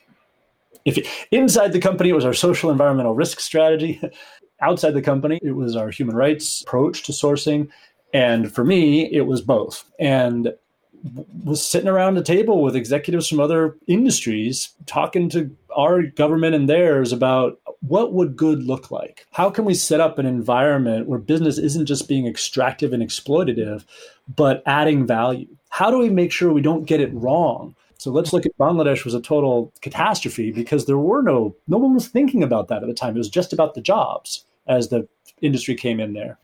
if 0.85 0.97
it, 0.97 1.07
inside 1.31 1.73
the 1.73 1.79
company 1.79 2.09
it 2.09 2.13
was 2.13 2.25
our 2.25 2.33
social 2.33 2.69
environmental 2.69 3.15
risk 3.15 3.39
strategy 3.39 3.99
outside 4.61 4.91
the 4.91 5.01
company 5.01 5.39
it 5.41 5.51
was 5.51 5.75
our 5.75 5.89
human 5.89 6.15
rights 6.15 6.61
approach 6.61 7.03
to 7.03 7.11
sourcing. 7.11 7.69
And 8.13 8.53
for 8.53 8.63
me, 8.63 9.11
it 9.11 9.21
was 9.21 9.41
both. 9.41 9.85
And 9.99 10.53
was 11.43 11.65
sitting 11.65 11.87
around 11.87 12.17
a 12.17 12.23
table 12.23 12.61
with 12.61 12.75
executives 12.75 13.27
from 13.27 13.39
other 13.39 13.75
industries 13.87 14.69
talking 14.85 15.29
to 15.29 15.49
our 15.75 16.03
government 16.03 16.53
and 16.53 16.69
theirs 16.69 17.11
about 17.11 17.59
what 17.79 18.13
would 18.13 18.35
good 18.35 18.63
look 18.63 18.91
like. 18.91 19.25
How 19.31 19.49
can 19.49 19.65
we 19.65 19.73
set 19.73 19.99
up 19.99 20.19
an 20.19 20.25
environment 20.25 21.07
where 21.07 21.17
business 21.17 21.57
isn't 21.57 21.87
just 21.87 22.07
being 22.07 22.27
extractive 22.27 22.93
and 22.93 23.01
exploitative 23.01 23.85
but 24.35 24.61
adding 24.65 25.07
value? 25.07 25.47
How 25.69 25.89
do 25.89 25.97
we 25.97 26.09
make 26.09 26.31
sure 26.31 26.53
we 26.53 26.61
don't 26.61 26.85
get 26.85 27.01
it 27.01 27.13
wrong? 27.13 27.75
So 27.97 28.11
let's 28.11 28.33
look 28.33 28.45
at 28.45 28.57
bangladesh 28.57 29.05
was 29.05 29.13
a 29.13 29.21
total 29.21 29.71
catastrophe 29.81 30.51
because 30.51 30.85
there 30.85 30.97
were 30.97 31.21
no 31.21 31.55
no 31.67 31.77
one 31.77 31.93
was 31.93 32.07
thinking 32.07 32.43
about 32.43 32.67
that 32.67 32.81
at 32.81 32.87
the 32.87 32.93
time. 32.93 33.15
It 33.15 33.19
was 33.19 33.29
just 33.29 33.53
about 33.53 33.73
the 33.73 33.81
jobs 33.81 34.45
as 34.67 34.89
the 34.89 35.07
industry 35.41 35.75
came 35.75 35.99
in 35.99 36.13
there. 36.13 36.37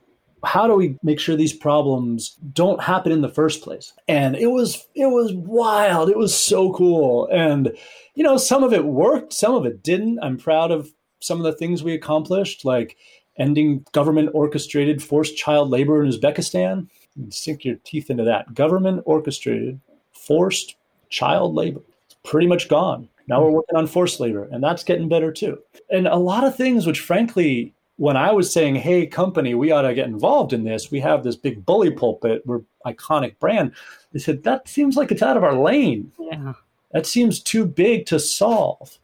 How 0.44 0.68
do 0.68 0.76
we 0.76 0.98
make 1.02 1.20
sure 1.20 1.36
these 1.36 1.54
problems 1.54 2.38
don't 2.54 2.82
happen 2.82 3.12
in 3.12 3.22
the 3.22 3.30
first 3.30 3.64
place? 3.64 3.94
And 4.08 4.36
it 4.36 4.48
was 4.48 4.88
it 4.94 5.08
was 5.08 5.34
wild. 5.34 6.10
It 6.10 6.18
was 6.18 6.38
so 6.38 6.74
cool. 6.74 7.28
And 7.32 7.72
you 8.16 8.24
know 8.24 8.38
some 8.38 8.64
of 8.64 8.74
it 8.74 8.86
worked 8.86 9.34
some 9.34 9.56
of 9.56 9.66
it 9.66 9.84
didn't. 9.84 10.20
I'm 10.22 10.38
proud 10.38 10.72
of 10.72 10.92
some 11.20 11.40
of 11.40 11.44
the 11.44 11.54
things 11.54 11.84
we 11.84 11.94
accomplished 11.94 12.66
like 12.66 12.98
ending 13.38 13.86
government 13.92 14.30
orchestrated 14.34 15.02
forced 15.02 15.38
child 15.38 15.70
labor 15.70 16.04
in 16.04 16.12
uzbekistan. 16.12 16.88
Sink 17.30 17.66
your 17.66 17.76
teeth 17.84 18.10
into 18.10 18.24
that. 18.24 18.54
Government 18.54 19.02
orchestrated 19.06 19.80
forced 20.14 20.76
child 21.10 21.56
labor. 21.56 21.82
It's 22.06 22.18
pretty 22.24 22.48
much 22.48 22.70
gone. 22.70 23.10
Now 23.28 23.44
we're 23.44 23.52
working 23.52 23.76
on 23.76 23.88
forced 23.88 24.20
labor 24.20 24.48
and 24.52 24.64
that's 24.64 24.84
getting 24.84 25.10
better 25.10 25.32
too. 25.32 25.58
And 25.90 26.08
a 26.08 26.16
lot 26.16 26.44
of 26.44 26.56
things 26.56 26.86
which 26.86 27.00
frankly 27.00 27.74
when 27.98 28.16
I 28.16 28.32
was 28.32 28.52
saying, 28.52 28.76
hey, 28.76 29.06
company, 29.06 29.56
we 29.56 29.72
ought 29.72 29.82
to 29.82 29.94
get 29.94 30.08
involved 30.08 30.54
in 30.54 30.64
this, 30.64 30.92
we 30.92 31.00
have 31.02 31.24
this 31.24 31.36
big 31.36 31.66
bully 31.66 31.92
pulpit, 31.92 32.46
we're 32.46 32.62
iconic 32.86 33.38
brand. 33.40 33.74
They 34.14 34.20
said, 34.20 34.44
that 34.44 34.68
seems 34.68 34.96
like 34.96 35.12
it's 35.12 35.24
out 35.24 35.38
of 35.38 35.44
our 35.44 35.56
lane. 35.56 36.12
Yeah. 36.20 36.54
That 36.92 37.06
seems 37.06 37.40
too 37.40 37.66
big 37.66 38.06
to 38.08 38.20
solve. 38.20 38.98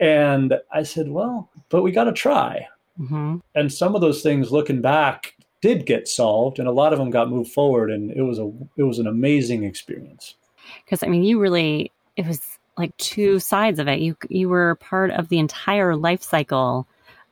And 0.00 0.58
I 0.72 0.84
said, 0.84 1.08
well, 1.08 1.50
but 1.68 1.82
we 1.82 1.90
got 1.90 2.04
to 2.04 2.12
try. 2.12 2.66
Mm-hmm. 2.98 3.38
And 3.54 3.72
some 3.72 3.94
of 3.94 4.00
those 4.00 4.22
things 4.22 4.50
looking 4.50 4.80
back 4.80 5.34
did 5.60 5.86
get 5.86 6.08
solved 6.08 6.58
and 6.58 6.68
a 6.68 6.72
lot 6.72 6.92
of 6.92 6.98
them 6.98 7.10
got 7.10 7.30
moved 7.30 7.52
forward 7.52 7.90
and 7.90 8.10
it 8.12 8.22
was 8.22 8.38
a 8.38 8.50
it 8.76 8.84
was 8.84 8.98
an 8.98 9.06
amazing 9.06 9.64
experience. 9.64 10.34
Cuz 10.88 11.02
I 11.02 11.08
mean 11.08 11.24
you 11.24 11.40
really 11.40 11.90
it 12.16 12.26
was 12.26 12.58
like 12.76 12.96
two 12.96 13.40
sides 13.40 13.78
of 13.78 13.88
it. 13.88 13.98
You 14.00 14.16
you 14.28 14.48
were 14.48 14.76
part 14.76 15.10
of 15.10 15.28
the 15.28 15.38
entire 15.38 15.96
life 15.96 16.22
cycle 16.22 16.86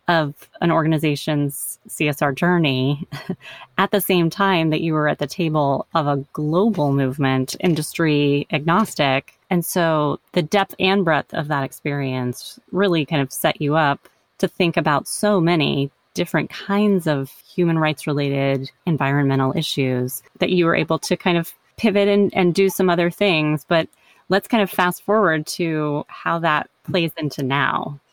of 0.08 0.48
an 0.60 0.70
organization's 0.70 1.78
CSR 1.88 2.34
journey 2.34 3.06
at 3.78 3.90
the 3.90 4.00
same 4.00 4.30
time 4.30 4.70
that 4.70 4.80
you 4.80 4.92
were 4.92 5.08
at 5.08 5.18
the 5.18 5.26
table 5.26 5.86
of 5.94 6.06
a 6.06 6.24
global 6.32 6.92
movement, 6.92 7.56
industry 7.60 8.46
agnostic. 8.52 9.38
And 9.50 9.64
so 9.64 10.20
the 10.32 10.42
depth 10.42 10.74
and 10.78 11.04
breadth 11.04 11.34
of 11.34 11.48
that 11.48 11.64
experience 11.64 12.60
really 12.70 13.04
kind 13.04 13.22
of 13.22 13.32
set 13.32 13.60
you 13.60 13.76
up 13.76 14.08
to 14.38 14.48
think 14.48 14.76
about 14.76 15.08
so 15.08 15.40
many 15.40 15.90
different 16.14 16.50
kinds 16.50 17.06
of 17.06 17.30
human 17.46 17.78
rights 17.78 18.06
related 18.06 18.70
environmental 18.86 19.56
issues 19.56 20.22
that 20.38 20.50
you 20.50 20.64
were 20.64 20.74
able 20.74 20.98
to 20.98 21.16
kind 21.16 21.36
of 21.36 21.52
pivot 21.76 22.08
and, 22.08 22.32
and 22.34 22.54
do 22.54 22.68
some 22.68 22.88
other 22.88 23.10
things. 23.10 23.64
But 23.68 23.88
let's 24.28 24.48
kind 24.48 24.62
of 24.62 24.70
fast 24.70 25.02
forward 25.02 25.46
to 25.48 26.04
how 26.08 26.38
that 26.40 26.70
plays 26.84 27.12
into 27.16 27.42
now. 27.42 28.00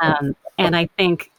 Um, 0.00 0.34
and 0.58 0.76
I 0.76 0.86
think, 0.96 1.30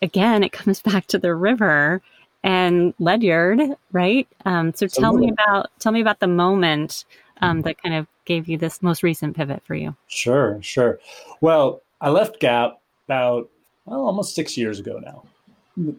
again, 0.00 0.42
it 0.42 0.52
comes 0.52 0.80
back 0.82 1.06
to 1.08 1.18
the 1.18 1.34
river 1.34 2.00
and 2.42 2.94
Ledyard, 2.98 3.60
right? 3.92 4.28
Um, 4.44 4.72
so 4.72 4.86
tell 4.86 5.12
me 5.12 5.28
about 5.30 5.70
tell 5.80 5.92
me 5.92 6.00
about 6.00 6.20
the 6.20 6.28
moment 6.28 7.04
um, 7.42 7.62
that 7.62 7.82
kind 7.82 7.94
of 7.94 8.06
gave 8.24 8.48
you 8.48 8.56
this 8.56 8.82
most 8.82 9.02
recent 9.02 9.36
pivot 9.36 9.62
for 9.64 9.74
you. 9.74 9.96
Sure, 10.06 10.58
sure. 10.62 11.00
Well, 11.40 11.82
I 12.00 12.10
left 12.10 12.40
Gap 12.40 12.80
about 13.06 13.50
well, 13.84 14.06
almost 14.06 14.34
six 14.34 14.56
years 14.56 14.78
ago 14.78 15.00
now. 15.04 15.24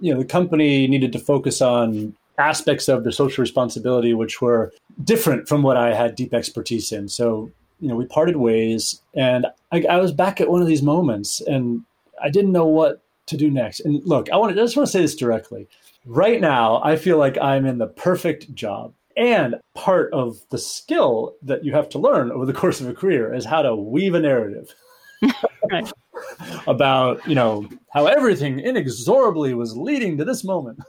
You 0.01 0.13
know, 0.13 0.19
the 0.19 0.25
company 0.25 0.87
needed 0.87 1.11
to 1.13 1.19
focus 1.19 1.61
on 1.61 2.15
aspects 2.37 2.87
of 2.87 3.03
the 3.03 3.11
social 3.11 3.41
responsibility 3.41 4.13
which 4.13 4.41
were 4.41 4.71
different 5.03 5.47
from 5.47 5.63
what 5.63 5.75
I 5.75 5.93
had 5.93 6.15
deep 6.15 6.33
expertise 6.33 6.91
in. 6.91 7.09
So, 7.09 7.51
you 7.79 7.87
know, 7.87 7.95
we 7.95 8.05
parted 8.05 8.37
ways, 8.37 9.01
and 9.15 9.45
I, 9.71 9.83
I 9.89 9.97
was 9.97 10.11
back 10.11 10.39
at 10.41 10.49
one 10.49 10.61
of 10.61 10.67
these 10.67 10.81
moments, 10.81 11.41
and 11.41 11.83
I 12.21 12.29
didn't 12.29 12.51
know 12.51 12.67
what 12.67 13.03
to 13.27 13.37
do 13.37 13.51
next. 13.51 13.81
And 13.81 14.03
look, 14.05 14.29
I 14.31 14.37
want 14.37 14.55
to 14.55 14.61
I 14.61 14.65
just 14.65 14.77
want 14.77 14.87
to 14.87 14.91
say 14.91 15.01
this 15.01 15.15
directly. 15.15 15.67
Right 16.05 16.39
now, 16.39 16.81
I 16.83 16.95
feel 16.95 17.17
like 17.17 17.37
I'm 17.37 17.65
in 17.65 17.77
the 17.77 17.87
perfect 17.87 18.53
job. 18.53 18.93
And 19.17 19.55
part 19.73 20.13
of 20.13 20.37
the 20.51 20.59
skill 20.59 21.35
that 21.41 21.65
you 21.65 21.73
have 21.73 21.89
to 21.89 21.99
learn 21.99 22.31
over 22.31 22.45
the 22.45 22.53
course 22.53 22.79
of 22.79 22.87
a 22.87 22.93
career 22.93 23.33
is 23.33 23.45
how 23.45 23.63
to 23.63 23.75
weave 23.75 24.13
a 24.13 24.19
narrative. 24.19 24.73
right. 25.71 25.91
about, 26.67 27.25
you 27.27 27.35
know, 27.35 27.67
how 27.89 28.05
everything 28.05 28.59
inexorably 28.59 29.53
was 29.53 29.75
leading 29.75 30.17
to 30.17 30.25
this 30.25 30.43
moment. 30.43 30.79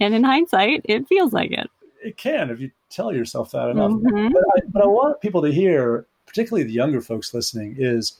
And 0.00 0.14
in 0.14 0.24
hindsight, 0.24 0.82
it 0.84 1.06
feels 1.08 1.32
like 1.32 1.50
it. 1.50 1.68
It 2.02 2.16
can 2.16 2.50
if 2.50 2.60
you 2.60 2.70
tell 2.90 3.12
yourself 3.12 3.50
that 3.50 3.68
enough. 3.68 3.90
Mm-hmm. 3.92 4.32
But, 4.32 4.42
I, 4.56 4.60
but 4.68 4.82
I 4.82 4.86
want 4.86 5.20
people 5.20 5.42
to 5.42 5.52
hear, 5.52 6.06
particularly 6.26 6.64
the 6.64 6.72
younger 6.72 7.00
folks 7.00 7.34
listening, 7.34 7.76
is 7.78 8.18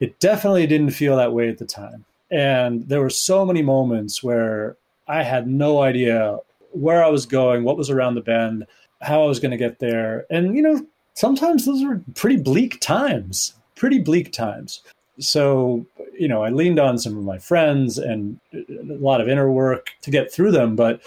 it 0.00 0.18
definitely 0.20 0.66
didn't 0.66 0.90
feel 0.90 1.16
that 1.16 1.32
way 1.32 1.48
at 1.48 1.58
the 1.58 1.66
time. 1.66 2.04
And 2.30 2.88
there 2.88 3.00
were 3.00 3.10
so 3.10 3.44
many 3.44 3.62
moments 3.62 4.22
where 4.22 4.76
I 5.06 5.22
had 5.22 5.48
no 5.48 5.82
idea 5.82 6.38
where 6.72 7.02
I 7.02 7.08
was 7.08 7.26
going, 7.26 7.64
what 7.64 7.78
was 7.78 7.90
around 7.90 8.14
the 8.14 8.20
bend, 8.20 8.66
how 9.00 9.22
I 9.22 9.26
was 9.26 9.40
going 9.40 9.50
to 9.52 9.56
get 9.56 9.78
there. 9.78 10.26
And, 10.30 10.54
you 10.54 10.62
know, 10.62 10.86
sometimes 11.14 11.64
those 11.64 11.84
were 11.84 12.02
pretty 12.14 12.36
bleak 12.36 12.80
times, 12.80 13.54
pretty 13.74 13.98
bleak 13.98 14.32
times. 14.32 14.82
So, 15.18 15.86
you 16.18 16.28
know, 16.28 16.42
I 16.42 16.50
leaned 16.50 16.78
on 16.78 16.98
some 16.98 17.16
of 17.16 17.24
my 17.24 17.38
friends 17.38 17.98
and 17.98 18.38
a 18.52 18.94
lot 18.94 19.20
of 19.20 19.28
inner 19.28 19.50
work 19.50 19.90
to 20.02 20.10
get 20.10 20.32
through 20.32 20.52
them. 20.52 20.76
But 20.76 21.00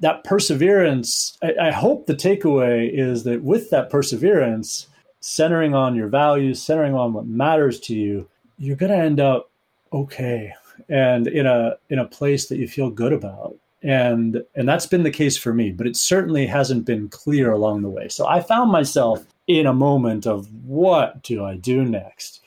that 0.00 0.22
perseverance, 0.24 1.36
I, 1.42 1.54
I 1.68 1.70
hope 1.70 2.06
the 2.06 2.14
takeaway 2.14 2.90
is 2.92 3.24
that 3.24 3.42
with 3.42 3.70
that 3.70 3.90
perseverance, 3.90 4.86
centering 5.20 5.74
on 5.74 5.94
your 5.94 6.08
values, 6.08 6.62
centering 6.62 6.94
on 6.94 7.12
what 7.12 7.26
matters 7.26 7.80
to 7.80 7.94
you, 7.94 8.28
you're 8.58 8.76
going 8.76 8.92
to 8.92 8.98
end 8.98 9.20
up 9.20 9.50
okay 9.92 10.52
and 10.88 11.26
in 11.26 11.46
a 11.46 11.76
in 11.88 11.98
a 11.98 12.04
place 12.04 12.48
that 12.48 12.58
you 12.58 12.68
feel 12.68 12.90
good 12.90 13.12
about. 13.12 13.56
And 13.82 14.42
and 14.54 14.68
that's 14.68 14.86
been 14.86 15.04
the 15.04 15.10
case 15.10 15.36
for 15.36 15.54
me, 15.54 15.70
but 15.70 15.86
it 15.86 15.96
certainly 15.96 16.46
hasn't 16.46 16.84
been 16.84 17.08
clear 17.08 17.52
along 17.52 17.82
the 17.82 17.88
way. 17.88 18.08
So 18.08 18.26
I 18.26 18.40
found 18.40 18.72
myself 18.72 19.24
in 19.46 19.66
a 19.66 19.72
moment 19.72 20.26
of 20.26 20.52
what 20.64 21.22
do 21.22 21.44
I 21.44 21.56
do 21.56 21.84
next? 21.84 22.40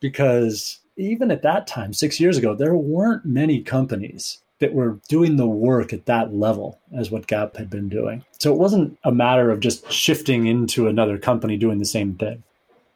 Because 0.00 0.78
even 0.96 1.30
at 1.30 1.42
that 1.42 1.66
time, 1.66 1.92
6 1.92 2.20
years 2.20 2.38
ago, 2.38 2.54
there 2.54 2.76
weren't 2.76 3.24
many 3.24 3.60
companies 3.62 4.38
that 4.64 4.72
were 4.72 4.98
doing 5.10 5.36
the 5.36 5.46
work 5.46 5.92
at 5.92 6.06
that 6.06 6.34
level 6.34 6.80
as 6.96 7.10
what 7.10 7.26
Gap 7.26 7.56
had 7.56 7.68
been 7.68 7.90
doing. 7.90 8.24
So 8.38 8.50
it 8.50 8.58
wasn't 8.58 8.98
a 9.04 9.12
matter 9.12 9.50
of 9.50 9.60
just 9.60 9.92
shifting 9.92 10.46
into 10.46 10.88
another 10.88 11.18
company 11.18 11.58
doing 11.58 11.80
the 11.80 11.84
same 11.84 12.14
thing. 12.14 12.42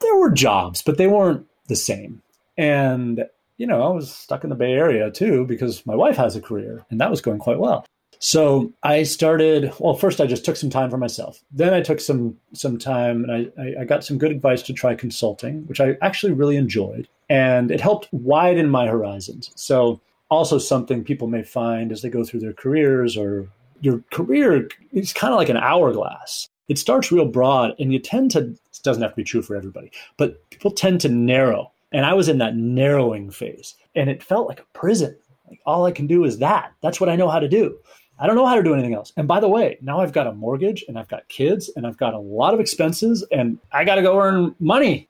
There 0.01 0.17
were 0.17 0.31
jobs, 0.31 0.81
but 0.81 0.97
they 0.97 1.07
weren't 1.09 1.47
the 1.67 1.77
same. 1.77 2.23
And, 2.57 3.27
you 3.59 3.67
know, 3.67 3.83
I 3.83 3.91
was 3.91 4.11
stuck 4.11 4.45
in 4.45 4.51
the 4.51 4.57
Bay 4.57 4.73
Area 4.73 5.11
too 5.11 5.45
because 5.45 5.85
my 5.85 5.95
wife 5.95 6.17
has 6.17 6.37
a 6.37 6.41
career 6.41 6.87
and 6.89 6.99
that 7.03 7.11
was 7.11 7.21
going 7.21 7.39
quite 7.39 7.59
well. 7.59 7.85
So 8.19 8.73
I 8.83 9.03
started. 9.03 9.73
Well, 9.79 9.95
first 9.95 10.21
I 10.21 10.27
just 10.27 10.45
took 10.45 10.57
some 10.57 10.71
time 10.71 10.91
for 10.91 10.97
myself. 10.97 11.39
Then 11.53 11.73
I 11.73 11.81
took 11.81 12.01
some 12.01 12.37
some 12.53 12.77
time, 12.77 13.23
and 13.23 13.51
I, 13.57 13.83
I 13.83 13.85
got 13.85 14.03
some 14.03 14.19
good 14.19 14.33
advice 14.33 14.61
to 14.63 14.73
try 14.73 14.97
consulting, 14.97 15.65
which 15.69 15.81
I 15.81 15.97
actually 16.03 16.33
really 16.33 16.57
enjoyed, 16.57 17.07
and 17.31 17.71
it 17.71 17.81
helped 17.81 18.09
widen 18.11 18.71
my 18.71 18.89
horizons. 18.89 19.53
So 19.55 20.01
also 20.31 20.59
something 20.59 21.05
people 21.05 21.29
may 21.29 21.43
find 21.43 21.93
as 21.93 22.03
they 22.03 22.11
go 22.11 22.25
through 22.25 22.41
their 22.41 22.53
careers 22.53 23.17
or 23.17 23.49
your 23.81 24.03
career 24.11 24.69
is 24.93 25.12
kind 25.12 25.33
of 25.33 25.38
like 25.38 25.49
an 25.49 25.57
hourglass. 25.57 26.49
It 26.69 26.79
starts 26.79 27.11
real 27.11 27.25
broad 27.25 27.75
and 27.79 27.93
you 27.93 27.99
tend 27.99 28.31
to, 28.33 28.41
it 28.41 28.81
doesn't 28.83 29.03
have 29.03 29.12
to 29.12 29.17
be 29.17 29.25
true 29.25 29.43
for 29.43 29.57
everybody, 29.57 29.91
but 30.17 30.49
people 30.51 30.71
tend 30.71 31.01
to 31.03 31.09
narrow. 31.09 31.73
And 31.93 32.05
I 32.05 32.12
was 32.12 32.29
in 32.29 32.38
that 32.38 32.57
narrowing 32.57 33.31
phase 33.31 33.75
and 33.95 34.11
it 34.11 34.23
felt 34.23 34.49
like 34.49 34.61
a 34.61 34.79
prison. 34.79 35.17
Like 35.49 35.61
all 35.64 35.87
I 35.87 35.93
can 35.93 36.07
do 36.07 36.25
is 36.25 36.38
that. 36.38 36.73
That's 36.83 37.01
what 37.01 37.09
I 37.09 37.17
know 37.17 37.29
how 37.29 37.38
to 37.38 37.49
do. 37.49 37.79
I 38.19 38.27
don't 38.27 38.37
know 38.37 38.47
how 38.47 38.57
to 38.57 38.62
do 38.62 38.75
anything 38.75 38.95
else. 38.95 39.12
And 39.17 39.29
by 39.29 39.41
the 39.41 39.49
way, 39.49 39.79
now 39.81 40.01
I've 40.01 40.12
got 40.12 40.27
a 40.27 40.33
mortgage 40.33 40.85
and 40.88 40.99
I've 40.99 41.09
got 41.09 41.29
kids 41.29 41.71
and 41.77 41.87
I've 41.87 41.97
got 41.97 42.14
a 42.14 42.19
lot 42.19 42.53
of 42.53 42.61
expenses 42.61 43.25
and 43.31 43.59
I 43.73 43.85
got 43.85 43.95
to 43.95 44.03
go 44.03 44.21
earn 44.21 44.55
money 44.59 45.09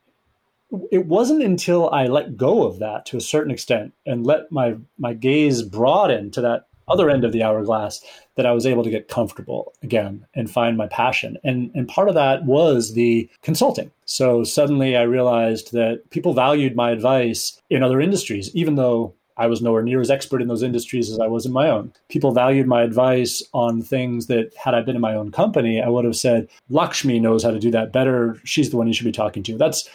it 0.91 1.07
wasn't 1.07 1.43
until 1.43 1.91
I 1.91 2.07
let 2.07 2.37
go 2.37 2.67
of 2.67 2.79
that 2.79 3.07
to 3.07 3.17
a 3.17 3.23
certain 3.23 3.51
extent 3.51 3.93
and 4.07 4.27
let 4.27 4.51
my 4.53 4.77
my 4.99 5.15
gaze 5.15 5.63
broaden 5.63 6.31
to 6.33 6.41
that 6.43 6.67
other 6.89 7.11
end 7.11 7.25
of 7.25 7.33
the 7.33 7.43
hourglass 7.43 8.03
that 8.37 8.47
I 8.47 8.53
was 8.53 8.65
able 8.65 8.83
to 8.83 8.91
get 8.91 9.09
comfortable 9.09 9.75
again 9.83 10.27
and 10.35 10.51
find 10.51 10.77
my 10.77 10.87
passion. 10.87 11.39
And 11.45 11.71
and 11.75 11.89
part 11.89 12.09
of 12.09 12.15
that 12.15 12.45
was 12.45 12.95
the 12.95 13.29
consulting. 13.43 13.91
So 14.05 14.45
suddenly 14.45 14.97
I 14.97 15.03
realized 15.03 15.73
that 15.73 16.09
people 16.11 16.35
valued 16.35 16.77
my 16.77 16.91
advice 16.91 17.61
in 17.71 17.83
other 17.83 18.01
industries, 18.01 18.55
even 18.55 18.77
though 18.77 19.15
I 19.39 19.47
was 19.47 19.63
nowhere 19.63 19.83
near 19.83 20.01
as 20.01 20.11
expert 20.11 20.43
in 20.43 20.49
those 20.49 20.65
industries 20.65 21.11
as 21.11 21.21
I 21.21 21.29
was 21.29 21.47
in 21.47 21.53
my 21.53 21.71
own. 21.71 21.93
People 22.09 22.33
valued 22.33 22.67
my 22.67 22.83
advice 22.83 23.41
on 23.55 23.83
things 23.83 24.27
that, 24.27 24.53
had 24.57 24.75
I 24.75 24.83
been 24.83 24.97
in 24.97 25.01
my 25.01 25.15
own 25.15 25.31
company, 25.31 25.81
I 25.81 25.89
would 25.89 26.05
have 26.05 26.17
said, 26.17 26.49
Lakshmi 26.71 27.21
knows 27.21 27.45
how 27.45 27.53
to 27.53 27.61
do 27.61 27.71
that 27.71 27.93
better. 27.93 28.37
She's 28.45 28.71
the 28.71 28.77
one 28.77 28.89
you 28.89 28.93
should 28.93 29.05
be 29.05 29.13
talking 29.13 29.45
to. 29.45 29.57
That's 29.57 29.89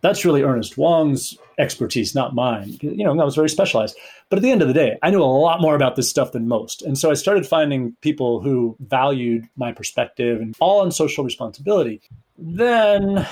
that's 0.00 0.24
really 0.24 0.42
Ernest 0.42 0.78
Wong's 0.78 1.36
expertise, 1.58 2.14
not 2.14 2.34
mine. 2.34 2.78
You 2.80 3.04
know, 3.04 3.20
I 3.20 3.24
was 3.24 3.34
very 3.34 3.48
specialized. 3.48 3.96
But 4.28 4.38
at 4.38 4.42
the 4.42 4.50
end 4.50 4.62
of 4.62 4.68
the 4.68 4.74
day, 4.74 4.98
I 5.02 5.10
knew 5.10 5.22
a 5.22 5.24
lot 5.24 5.60
more 5.60 5.74
about 5.74 5.96
this 5.96 6.08
stuff 6.08 6.32
than 6.32 6.48
most. 6.48 6.82
And 6.82 6.96
so 6.96 7.10
I 7.10 7.14
started 7.14 7.46
finding 7.46 7.96
people 8.00 8.40
who 8.40 8.76
valued 8.80 9.48
my 9.56 9.72
perspective 9.72 10.40
and 10.40 10.56
all 10.60 10.80
on 10.80 10.92
social 10.92 11.24
responsibility. 11.24 12.00
Then, 12.38 13.26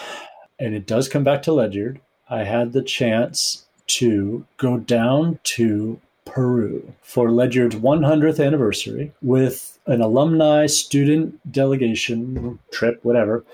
and 0.58 0.74
it 0.74 0.86
does 0.86 1.08
come 1.08 1.24
back 1.24 1.42
to 1.42 1.52
Ledyard, 1.52 2.00
I 2.28 2.44
had 2.44 2.72
the 2.72 2.82
chance 2.82 3.66
to 3.86 4.44
go 4.58 4.76
down 4.76 5.38
to 5.42 6.00
Peru 6.26 6.92
for 7.00 7.30
Ledyard's 7.30 7.76
100th 7.76 8.44
anniversary 8.44 9.12
with 9.22 9.78
an 9.86 10.02
alumni 10.02 10.66
student 10.66 11.40
delegation 11.50 12.58
trip, 12.70 13.00
whatever. 13.02 13.44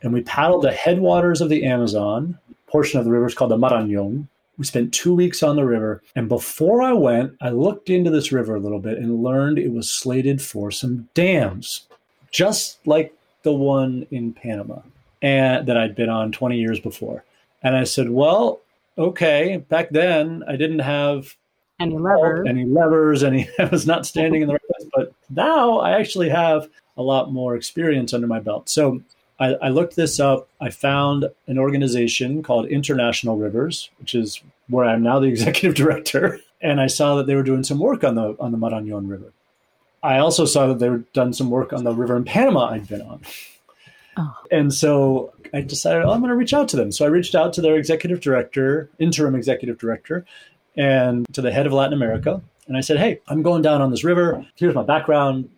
And 0.00 0.12
we 0.12 0.22
paddled 0.22 0.62
the 0.62 0.72
headwaters 0.72 1.42
of 1.42 1.50
the 1.50 1.64
Amazon 1.64 2.38
portion 2.72 2.98
of 2.98 3.04
the 3.04 3.12
river 3.12 3.26
is 3.26 3.34
called 3.34 3.50
the 3.50 3.56
Marañón. 3.56 4.26
We 4.58 4.64
spent 4.64 4.92
two 4.92 5.14
weeks 5.14 5.42
on 5.42 5.56
the 5.56 5.64
river. 5.64 6.02
And 6.16 6.28
before 6.28 6.82
I 6.82 6.92
went, 6.92 7.34
I 7.40 7.50
looked 7.50 7.90
into 7.90 8.10
this 8.10 8.32
river 8.32 8.54
a 8.54 8.60
little 8.60 8.80
bit 8.80 8.98
and 8.98 9.22
learned 9.22 9.58
it 9.58 9.72
was 9.72 9.88
slated 9.88 10.40
for 10.42 10.70
some 10.70 11.08
dams, 11.14 11.86
just 12.30 12.78
like 12.86 13.14
the 13.42 13.52
one 13.52 14.06
in 14.10 14.32
Panama 14.32 14.80
and 15.22 15.66
that 15.68 15.76
I'd 15.76 15.94
been 15.94 16.08
on 16.08 16.32
20 16.32 16.58
years 16.58 16.80
before. 16.80 17.24
And 17.62 17.76
I 17.76 17.84
said, 17.84 18.10
well, 18.10 18.60
okay, 18.98 19.58
back 19.68 19.90
then 19.90 20.42
I 20.48 20.56
didn't 20.56 20.80
have 20.80 21.36
any 21.80 21.96
levers, 21.96 22.44
oh, 22.44 22.50
any 22.50 22.64
levers, 22.64 23.24
any 23.24 23.48
I 23.58 23.64
was 23.66 23.86
not 23.86 24.06
standing 24.06 24.42
in 24.42 24.48
the 24.48 24.54
right 24.54 24.68
place. 24.76 24.90
But 24.94 25.12
now 25.30 25.78
I 25.78 25.92
actually 25.98 26.28
have 26.28 26.68
a 26.96 27.02
lot 27.02 27.32
more 27.32 27.56
experience 27.56 28.12
under 28.12 28.26
my 28.26 28.40
belt. 28.40 28.68
So 28.68 29.00
I, 29.38 29.54
I, 29.54 29.68
looked 29.68 29.96
this 29.96 30.20
up. 30.20 30.48
I 30.60 30.70
found 30.70 31.26
an 31.46 31.58
organization 31.58 32.42
called 32.42 32.66
International 32.66 33.36
Rivers, 33.36 33.90
which 33.98 34.14
is 34.14 34.40
where 34.68 34.84
I'm 34.84 35.02
now 35.02 35.18
the 35.18 35.26
executive 35.36 35.74
director, 35.74 36.38
and 36.60 36.80
I 36.80 36.86
saw 36.86 37.16
that 37.16 37.26
they 37.26 37.34
were 37.34 37.42
doing 37.42 37.64
some 37.64 37.78
work 37.78 38.04
on 38.04 38.14
the 38.14 38.36
on 38.38 38.52
the 38.52 38.58
Marañón 38.58 39.08
River. 39.08 39.32
I 40.02 40.18
also 40.18 40.44
saw 40.44 40.66
that 40.66 40.78
they 40.78 40.88
were 40.90 41.04
done 41.12 41.32
some 41.32 41.50
work 41.50 41.72
on 41.72 41.84
the 41.84 41.94
river 41.94 42.16
in 42.16 42.24
Panama 42.24 42.70
I'd 42.70 42.88
been 42.88 43.02
on. 43.02 43.20
Oh. 44.16 44.36
And 44.50 44.74
so 44.74 45.32
I 45.54 45.60
decided, 45.60 46.02
oh, 46.02 46.10
I'm 46.10 46.20
going 46.20 46.30
to 46.30 46.36
reach 46.36 46.52
out 46.52 46.68
to 46.70 46.76
them. 46.76 46.92
So 46.92 47.04
I 47.04 47.08
reached 47.08 47.34
out 47.34 47.52
to 47.54 47.60
their 47.60 47.76
executive 47.76 48.20
director, 48.20 48.90
interim 48.98 49.34
executive 49.34 49.78
director, 49.78 50.26
and 50.76 51.26
to 51.34 51.40
the 51.40 51.52
head 51.52 51.66
of 51.66 51.72
Latin 51.72 51.94
America. 51.94 52.42
And 52.66 52.76
I 52.76 52.80
said, 52.80 52.98
hey, 52.98 53.20
I'm 53.28 53.42
going 53.42 53.62
down 53.62 53.80
on 53.80 53.90
this 53.90 54.04
river. 54.04 54.44
Here's 54.56 54.74
my 54.74 54.82
background 54.82 55.48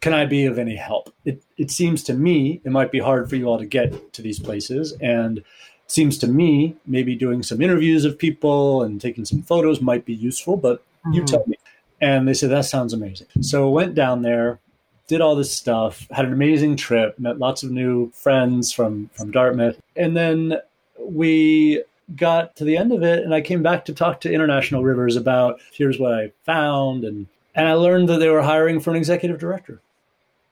can 0.00 0.12
I 0.12 0.26
be 0.26 0.46
of 0.46 0.58
any 0.58 0.76
help? 0.76 1.12
It, 1.24 1.42
it 1.56 1.70
seems 1.70 2.02
to 2.04 2.14
me 2.14 2.60
it 2.64 2.70
might 2.70 2.92
be 2.92 2.98
hard 2.98 3.28
for 3.28 3.36
you 3.36 3.46
all 3.46 3.58
to 3.58 3.66
get 3.66 4.12
to 4.12 4.22
these 4.22 4.38
places. 4.38 4.92
And 5.00 5.38
it 5.38 5.44
seems 5.86 6.18
to 6.18 6.28
me 6.28 6.76
maybe 6.86 7.14
doing 7.14 7.42
some 7.42 7.62
interviews 7.62 8.04
of 8.04 8.18
people 8.18 8.82
and 8.82 9.00
taking 9.00 9.24
some 9.24 9.42
photos 9.42 9.80
might 9.80 10.04
be 10.04 10.14
useful, 10.14 10.56
but 10.56 10.80
mm-hmm. 10.80 11.14
you 11.14 11.24
tell 11.24 11.44
me. 11.46 11.56
And 12.00 12.28
they 12.28 12.34
said, 12.34 12.50
that 12.50 12.64
sounds 12.64 12.92
amazing. 12.92 13.26
So 13.40 13.68
went 13.70 13.94
down 13.94 14.22
there, 14.22 14.60
did 15.08 15.20
all 15.20 15.34
this 15.34 15.52
stuff, 15.52 16.06
had 16.10 16.26
an 16.26 16.32
amazing 16.32 16.76
trip, 16.76 17.18
met 17.18 17.38
lots 17.38 17.62
of 17.62 17.70
new 17.70 18.10
friends 18.10 18.72
from, 18.72 19.10
from 19.14 19.32
Dartmouth. 19.32 19.80
And 19.96 20.16
then 20.16 20.58
we 21.00 21.82
got 22.14 22.56
to 22.56 22.64
the 22.64 22.76
end 22.76 22.92
of 22.92 23.02
it 23.02 23.24
and 23.24 23.34
I 23.34 23.40
came 23.40 23.62
back 23.62 23.84
to 23.86 23.94
talk 23.94 24.20
to 24.20 24.32
International 24.32 24.82
Rivers 24.82 25.16
about 25.16 25.60
here's 25.72 25.98
what 25.98 26.14
I 26.14 26.32
found 26.44 27.04
and 27.04 27.26
and 27.54 27.68
I 27.68 27.74
learned 27.74 28.08
that 28.08 28.18
they 28.18 28.28
were 28.28 28.42
hiring 28.42 28.80
for 28.80 28.90
an 28.90 28.96
executive 28.96 29.38
director. 29.38 29.80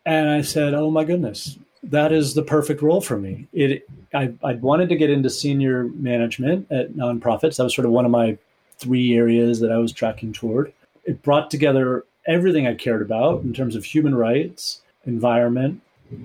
And 0.05 0.29
I 0.29 0.43
said, 0.43 0.75
"Oh 0.75 0.91
my 0.91 1.05
goodness, 1.05 1.59
that 1.83 2.13
is 2.13 2.35
the 2.35 2.43
perfect 2.43 2.83
role 2.83 3.01
for 3.01 3.19
me." 3.19 3.47
It 3.53 3.89
I 4.15 4.33
I 4.43 4.55
wanted 4.55 4.89
to 4.91 4.97
get 4.97 5.11
into 5.11 5.31
senior 5.31 5.85
management 5.85 6.71
at 6.71 6.93
nonprofits. 6.93 7.57
That 7.57 7.65
was 7.65 7.75
sort 7.75 7.87
of 7.87 7.93
one 7.93 8.05
of 8.05 8.11
my 8.11 8.39
three 8.79 9.17
areas 9.17 9.61
that 9.61 9.73
I 9.73 9.79
was 9.79 9.93
tracking 9.93 10.33
toward. 10.33 10.73
It 11.05 11.23
brought 11.23 11.51
together 11.51 12.05
everything 12.27 12.67
I 12.67 12.75
cared 12.75 13.03
about 13.03 13.43
in 13.43 13.53
terms 13.53 13.77
of 13.77 13.85
human 13.85 14.15
rights, 14.15 14.83
environment, 15.07 15.81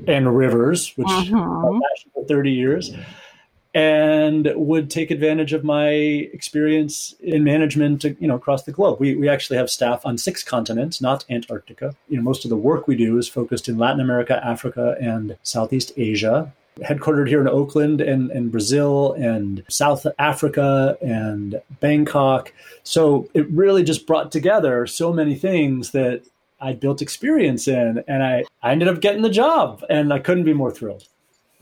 and 0.07 0.35
rivers, 0.35 0.93
which 0.95 1.07
uh-huh. 1.07 1.37
I've 1.37 2.13
for 2.13 2.25
30 2.25 2.51
years. 2.51 2.91
And 3.73 4.51
would 4.55 4.89
take 4.89 5.11
advantage 5.11 5.53
of 5.53 5.63
my 5.63 5.89
experience 5.89 7.15
in 7.21 7.43
management 7.43 8.03
you 8.03 8.27
know 8.27 8.35
across 8.35 8.63
the 8.63 8.71
globe. 8.71 8.99
We, 8.99 9.15
we 9.15 9.29
actually 9.29 9.57
have 9.57 9.69
staff 9.69 10.05
on 10.05 10.17
six 10.17 10.43
continents 10.43 11.01
not 11.01 11.25
antarctica. 11.29 11.95
You 12.09 12.17
know 12.17 12.23
most 12.23 12.43
of 12.43 12.49
the 12.49 12.57
work 12.57 12.87
we 12.87 12.95
do 12.95 13.17
is 13.17 13.27
focused 13.27 13.69
in 13.69 13.77
latin 13.77 14.01
america 14.01 14.43
africa 14.45 14.95
and 14.99 15.37
southeast 15.43 15.93
asia. 15.97 16.53
Headquartered 16.79 17.27
here 17.27 17.41
in 17.41 17.47
oakland 17.47 18.01
and, 18.01 18.29
and 18.31 18.51
brazil 18.51 19.13
and 19.13 19.63
south 19.69 20.05
africa 20.19 20.97
and 21.01 21.61
bangkok. 21.79 22.53
So 22.83 23.29
it 23.33 23.49
really 23.51 23.83
just 23.83 24.05
brought 24.05 24.31
together 24.31 24.85
so 24.85 25.13
many 25.13 25.35
things 25.35 25.91
that 25.91 26.23
i 26.59 26.73
built 26.73 27.01
experience 27.01 27.67
in 27.67 28.03
and 28.07 28.23
i, 28.23 28.43
I 28.61 28.71
ended 28.71 28.89
up 28.89 28.99
getting 28.99 29.21
the 29.21 29.29
job 29.29 29.83
and 29.89 30.13
i 30.13 30.19
couldn't 30.19 30.43
be 30.43 30.53
more 30.53 30.71
thrilled 30.71 31.07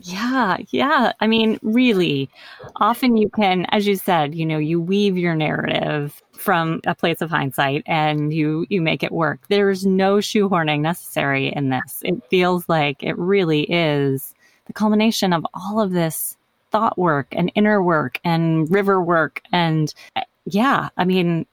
yeah, 0.01 0.57
yeah. 0.69 1.13
I 1.19 1.27
mean, 1.27 1.59
really, 1.61 2.29
often 2.77 3.17
you 3.17 3.29
can, 3.29 3.65
as 3.69 3.85
you 3.85 3.95
said, 3.95 4.33
you 4.35 4.45
know, 4.45 4.57
you 4.57 4.79
weave 4.79 5.17
your 5.17 5.35
narrative 5.35 6.21
from 6.33 6.79
a 6.85 6.95
place 6.95 7.21
of 7.21 7.29
hindsight 7.29 7.83
and 7.85 8.33
you 8.33 8.65
you 8.69 8.81
make 8.81 9.03
it 9.03 9.11
work. 9.11 9.41
There's 9.49 9.85
no 9.85 10.17
shoehorning 10.17 10.81
necessary 10.81 11.51
in 11.53 11.69
this. 11.69 12.01
It 12.03 12.21
feels 12.29 12.67
like 12.69 13.03
it 13.03 13.17
really 13.17 13.63
is 13.63 14.33
the 14.67 14.73
culmination 14.73 15.33
of 15.33 15.45
all 15.53 15.81
of 15.81 15.91
this 15.91 16.37
thought 16.71 16.97
work 16.97 17.27
and 17.31 17.51
inner 17.55 17.81
work 17.81 18.19
and 18.23 18.69
river 18.71 19.01
work 19.01 19.41
and 19.51 19.93
eh, 20.15 20.21
yeah, 20.45 20.89
I 20.97 21.03
mean, 21.03 21.45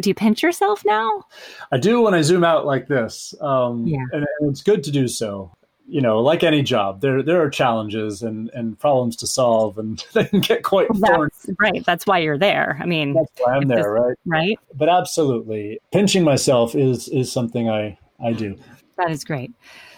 do 0.00 0.08
you 0.08 0.14
pinch 0.14 0.42
yourself 0.42 0.84
now? 0.84 1.24
I 1.70 1.78
do 1.78 2.00
when 2.00 2.14
I 2.14 2.22
zoom 2.22 2.44
out 2.44 2.64
like 2.64 2.88
this. 2.88 3.34
Um, 3.40 3.86
yeah. 3.86 4.04
and, 4.12 4.26
and 4.38 4.50
it's 4.50 4.62
good 4.62 4.82
to 4.84 4.90
do 4.90 5.06
so 5.06 5.52
you 5.90 6.00
know, 6.00 6.20
like 6.20 6.44
any 6.44 6.62
job, 6.62 7.00
there 7.00 7.22
there 7.22 7.42
are 7.42 7.50
challenges 7.50 8.22
and, 8.22 8.48
and 8.54 8.78
problems 8.78 9.16
to 9.16 9.26
solve, 9.26 9.76
and 9.76 10.04
they 10.12 10.24
can 10.24 10.40
get 10.40 10.62
quite 10.62 10.88
that's, 10.94 11.50
right. 11.58 11.84
That's 11.84 12.06
why 12.06 12.18
you're 12.18 12.38
there. 12.38 12.78
I 12.80 12.86
mean, 12.86 13.14
that's 13.14 13.32
why 13.38 13.56
I'm 13.56 13.68
there, 13.68 13.92
right? 13.92 14.16
Right. 14.24 14.58
But 14.74 14.88
absolutely, 14.88 15.80
pinching 15.92 16.22
myself 16.24 16.74
is 16.74 17.08
is 17.08 17.30
something 17.30 17.68
I 17.68 17.98
I 18.24 18.32
do. 18.32 18.56
That 18.96 19.10
is 19.10 19.24
great. 19.24 19.52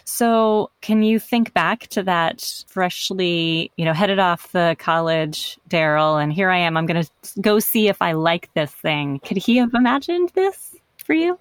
So, 0.04 0.70
can 0.80 1.02
you 1.02 1.18
think 1.18 1.54
back 1.54 1.86
to 1.88 2.02
that 2.02 2.64
freshly, 2.66 3.70
you 3.76 3.84
know, 3.84 3.92
headed 3.92 4.18
off 4.18 4.50
the 4.52 4.74
college, 4.78 5.58
Daryl, 5.68 6.22
and 6.22 6.32
here 6.32 6.50
I 6.50 6.58
am. 6.58 6.76
I'm 6.76 6.86
going 6.86 7.02
to 7.02 7.40
go 7.40 7.60
see 7.60 7.88
if 7.88 8.02
I 8.02 8.12
like 8.12 8.52
this 8.54 8.72
thing. 8.72 9.20
Could 9.20 9.36
he 9.36 9.56
have 9.58 9.74
imagined 9.74 10.30
this 10.34 10.74
for 10.98 11.14
you? 11.14 11.38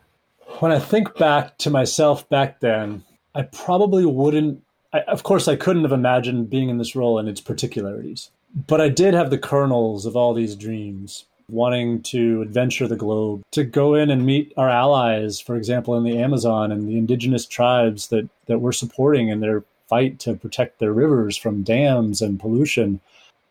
When 0.60 0.72
I 0.72 0.80
think 0.80 1.16
back 1.18 1.58
to 1.60 1.70
myself 1.70 2.28
back 2.30 2.60
then, 2.60 3.04
I 3.36 3.44
probably 3.44 4.06
wouldn't. 4.06 4.64
I, 4.94 5.02
of 5.02 5.24
course, 5.24 5.48
I 5.48 5.56
couldn't 5.56 5.84
have 5.84 5.92
imagined 5.92 6.50
being 6.50 6.70
in 6.70 6.78
this 6.78 6.96
role 6.96 7.18
and 7.18 7.30
its 7.30 7.42
particularities, 7.42 8.30
but 8.68 8.82
I 8.82 8.90
did 8.90 9.14
have 9.14 9.30
the 9.30 9.38
kernels 9.38 10.06
of 10.06 10.16
all 10.16 10.34
these 10.34 10.56
dreams 10.56 11.26
wanting 11.52 12.02
to 12.02 12.42
adventure 12.42 12.88
the 12.88 12.96
globe, 12.96 13.44
to 13.52 13.64
go 13.64 13.94
in 13.94 14.10
and 14.10 14.26
meet 14.26 14.54
our 14.58 14.70
allies, 14.70 15.40
for 15.40 15.56
example, 15.56 15.96
in 15.96 16.04
the 16.04 16.18
Amazon 16.18 16.72
and 16.72 16.88
the 16.88 16.98
indigenous 16.98 17.46
tribes 17.46 18.08
that, 18.08 18.28
that 18.46 18.60
we're 18.60 18.72
supporting 18.72 19.30
in 19.30 19.42
their 19.42 19.64
fight 19.88 20.20
to 20.20 20.34
protect 20.34 20.80
their 20.80 20.94
rivers 20.94 21.36
from 21.36 21.64
dams 21.64 22.22
and 22.22 22.40
pollution. 22.40 23.00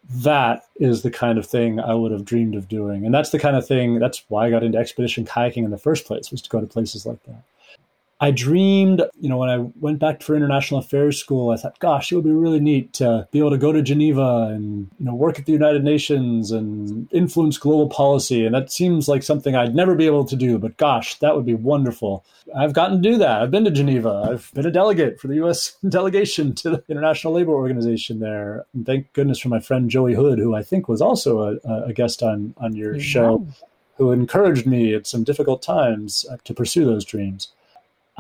That 0.09 0.65
is 0.77 1.03
the 1.03 1.11
kind 1.11 1.39
of 1.39 1.47
thing 1.47 1.79
I 1.79 1.95
would 1.95 2.11
have 2.11 2.25
dreamed 2.25 2.55
of 2.55 2.69
doing. 2.69 3.05
And 3.05 3.15
that's 3.15 3.31
the 3.31 3.39
kind 3.39 3.57
of 3.57 3.67
thing, 3.67 3.99
that's 3.99 4.25
why 4.29 4.47
I 4.47 4.51
got 4.51 4.65
into 4.65 4.79
expedition 4.79 5.25
kayaking 5.27 5.65
in 5.65 5.71
the 5.71 5.79
first 5.79 6.07
place, 6.07 6.31
was 6.31 6.43
to 6.43 6.51
go 6.51 6.61
to 6.61 6.67
places 6.67 7.05
like 7.07 7.23
that. 7.25 7.43
I 8.23 8.31
dreamed, 8.31 9.03
you 9.19 9.31
know, 9.31 9.39
when 9.39 9.49
I 9.49 9.59
went 9.81 9.99
back 9.99 10.23
for 10.23 10.37
international 10.37 10.81
affairs 10.81 11.19
school, 11.19 11.51
I 11.51 11.57
thought, 11.57 11.79
gosh, 11.79 12.13
it 12.13 12.17
would 12.17 12.25
be 12.25 12.31
really 12.31 12.61
neat 12.61 12.93
to 12.95 13.27
be 13.31 13.39
able 13.39 13.51
to 13.51 13.57
go 13.57 13.73
to 13.73 13.81
Geneva 13.81 14.51
and, 14.53 14.91
you 14.99 15.07
know, 15.07 15.15
work 15.15 15.39
at 15.39 15.47
the 15.47 15.53
United 15.53 15.85
Nations 15.85 16.51
and 16.51 17.11
influence 17.13 17.57
global 17.57 17.89
policy. 17.89 18.45
And 18.45 18.55
that 18.55 18.71
seems 18.71 19.09
like 19.09 19.23
something 19.23 19.57
I'd 19.57 19.75
never 19.75 19.95
be 19.95 20.05
able 20.05 20.27
to 20.27 20.37
do, 20.37 20.59
but 20.59 20.77
gosh, 20.77 21.19
that 21.21 21.35
would 21.35 21.47
be 21.47 21.55
wonderful. 21.55 22.23
I've 22.55 22.75
gotten 22.75 23.03
to 23.03 23.11
do 23.11 23.17
that. 23.17 23.41
I've 23.41 23.51
been 23.51 23.65
to 23.65 23.71
Geneva. 23.71 24.29
I've 24.31 24.51
been 24.53 24.67
a 24.67 24.71
delegate 24.71 25.19
for 25.19 25.29
the 25.29 25.43
US 25.47 25.79
delegation 25.89 26.55
to 26.57 26.71
the 26.71 26.85
International 26.91 27.33
Labor 27.33 27.53
Organization 27.53 28.21
there. 28.21 28.67
And 28.75 28.85
thank 28.85 29.11
goodness 29.15 29.39
for 29.39 29.49
my 29.49 29.61
friend 29.61 29.89
Joey 29.89 30.15
Hood, 30.15 30.39
who 30.39 30.55
I 30.55 30.63
think 30.63 30.89
was 30.89 31.01
also 31.01 31.59
a, 31.65 31.85
a 31.85 31.93
guest 31.95 32.23
on, 32.23 32.53
on 32.59 32.75
your 32.75 32.97
yeah. 32.97 33.03
show, 33.03 33.47
who 33.97 34.13
encouraged 34.13 34.67
me 34.67 34.95
at 34.95 35.07
some 35.07 35.25
difficult 35.25 35.63
times 35.63 36.27
uh, 36.31 36.37
to 36.45 36.53
pursue 36.53 36.85
those 36.85 37.07
dreams. 37.07 37.49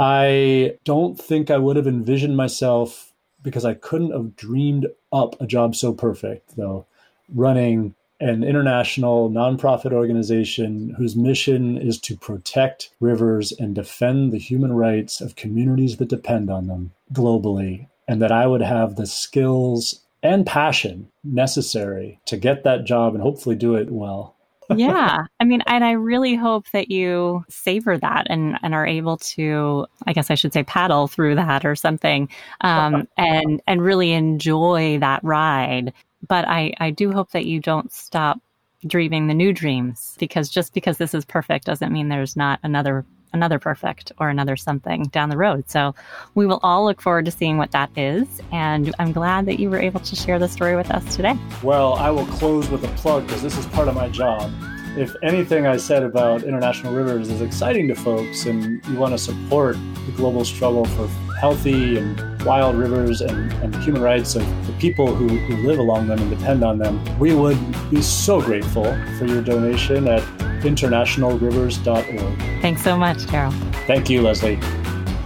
I 0.01 0.79
don't 0.85 1.21
think 1.21 1.51
I 1.51 1.59
would 1.59 1.77
have 1.77 1.87
envisioned 1.87 2.35
myself 2.35 3.13
because 3.43 3.67
I 3.67 3.75
couldn't 3.75 4.13
have 4.13 4.35
dreamed 4.35 4.87
up 5.13 5.39
a 5.39 5.47
job 5.47 5.77
so 5.77 5.93
perfect, 5.93 6.57
though, 6.57 6.87
running 7.35 7.95
an 8.19 8.43
international 8.43 9.29
nonprofit 9.29 9.93
organization 9.93 10.95
whose 10.97 11.17
mission 11.17 11.77
is 11.77 12.01
to 12.01 12.17
protect 12.17 12.95
rivers 12.99 13.53
and 13.53 13.75
defend 13.75 14.33
the 14.33 14.39
human 14.39 14.73
rights 14.73 15.21
of 15.21 15.37
communities 15.37 15.99
that 15.99 16.09
depend 16.09 16.49
on 16.49 16.67
them 16.67 16.93
globally, 17.13 17.87
and 18.09 18.23
that 18.23 18.33
I 18.33 18.47
would 18.47 18.63
have 18.63 18.97
the 18.97 19.07
skills 19.07 20.01
and 20.23 20.47
passion 20.47 21.11
necessary 21.23 22.21
to 22.25 22.39
get 22.39 22.65
that 22.65 22.87
job 22.87 23.15
and 23.15 23.23
hopefully 23.23 23.55
do 23.55 23.75
it 23.75 23.91
well 23.91 24.35
yeah. 24.77 25.25
I 25.39 25.45
mean, 25.45 25.63
and 25.67 25.85
I 25.85 25.93
really 25.93 26.35
hope 26.35 26.71
that 26.73 26.91
you 26.91 27.45
savor 27.49 27.99
that 27.99 28.27
and, 28.29 28.59
and 28.63 28.75
are 28.75 28.87
able 28.87 29.17
to, 29.19 29.87
I 30.07 30.13
guess 30.13 30.31
I 30.31 30.35
should 30.35 30.53
say, 30.53 30.63
paddle 30.63 31.09
through 31.09 31.35
that 31.37 31.65
or 31.65 31.77
something, 31.77 32.29
um, 32.61 33.09
and 33.17 33.61
and 33.67 33.83
really 33.83 34.13
enjoy 34.13 34.99
that 34.99 35.23
ride. 35.25 35.93
But 36.27 36.47
I, 36.47 36.75
I 36.79 36.91
do 36.91 37.13
hope 37.13 37.31
that 37.31 37.47
you 37.47 37.61
don't 37.61 37.93
stop 37.93 38.41
dreaming 38.87 39.27
the 39.27 39.35
new 39.35 39.53
dreams 39.53 40.17
because 40.19 40.49
just 40.49 40.73
because 40.73 40.99
this 40.99 41.15
is 41.15 41.25
perfect 41.25 41.67
doesn't 41.67 41.93
mean 41.93 42.09
there's 42.09 42.37
not 42.37 42.61
another 42.63 43.05
another 43.33 43.59
perfect 43.59 44.13
or 44.19 44.29
another 44.29 44.57
something 44.57 45.05
down 45.05 45.29
the 45.29 45.37
road. 45.37 45.69
So 45.69 45.95
we 46.35 46.47
will 46.47 46.61
all 46.63 46.85
look 46.85 47.01
forward 47.01 47.25
to 47.27 47.31
seeing 47.31 47.59
what 47.59 47.73
that 47.73 47.91
is. 47.97 48.27
And 48.53 48.95
I'm 48.99 49.13
glad 49.13 49.47
that 49.47 49.59
you 49.61 49.71
were 49.71 49.81
able 49.81 50.01
to 50.01 50.17
share 50.17 50.39
the 50.39 50.49
story 50.49 50.77
with 50.77 50.91
us 50.91 51.17
today. 51.17 51.39
Well, 51.63 51.95
I 51.95 52.11
will 52.11 52.27
close 52.27 52.69
with 52.71 52.85
a 52.85 52.89
plug 52.97 53.27
because 53.27 53.43
this 53.43 53.57
is 53.57 53.67
part 53.67 53.89
of 53.89 53.95
my 53.95 54.09
job. 54.09 54.53
If 54.97 55.15
anything 55.23 55.69
I 55.69 55.77
said 55.77 56.03
about 56.03 56.43
international 56.43 56.93
rivers 56.93 57.31
is 57.31 57.41
exciting 57.41 57.87
to 57.89 57.95
folks 57.95 58.45
and 58.47 58.85
you 58.89 58.99
want 58.99 59.13
to 59.13 59.19
support 59.19 59.77
the 60.05 60.13
global 60.17 60.45
struggle 60.45 60.85
for 60.85 61.07
healthy 61.39 61.97
and 61.97 62.43
wild 62.43 62.75
rivers 62.75 63.21
and, 63.21 63.53
and 63.63 63.75
human 63.77 64.03
rights 64.03 64.35
of 64.35 64.43
the 64.67 64.73
people 64.75 65.15
who, 65.15 65.29
who 65.29 65.67
live 65.67 65.79
along 65.79 66.09
them 66.09 66.19
and 66.19 66.29
depend 66.29 66.65
on 66.65 66.79
them, 66.79 67.01
we 67.21 67.33
would 67.35 67.57
be 67.89 68.03
so 68.03 68.41
grateful 68.41 68.85
for 69.17 69.27
your 69.27 69.43
donation 69.43 70.09
at 70.09 70.23
internationalrivers.org. 70.63 72.39
Thanks 72.61 72.83
so 72.83 72.97
much, 72.99 73.19
Daryl. 73.19 73.53
Thank 73.87 74.11
you, 74.11 74.23
Leslie. 74.23 74.57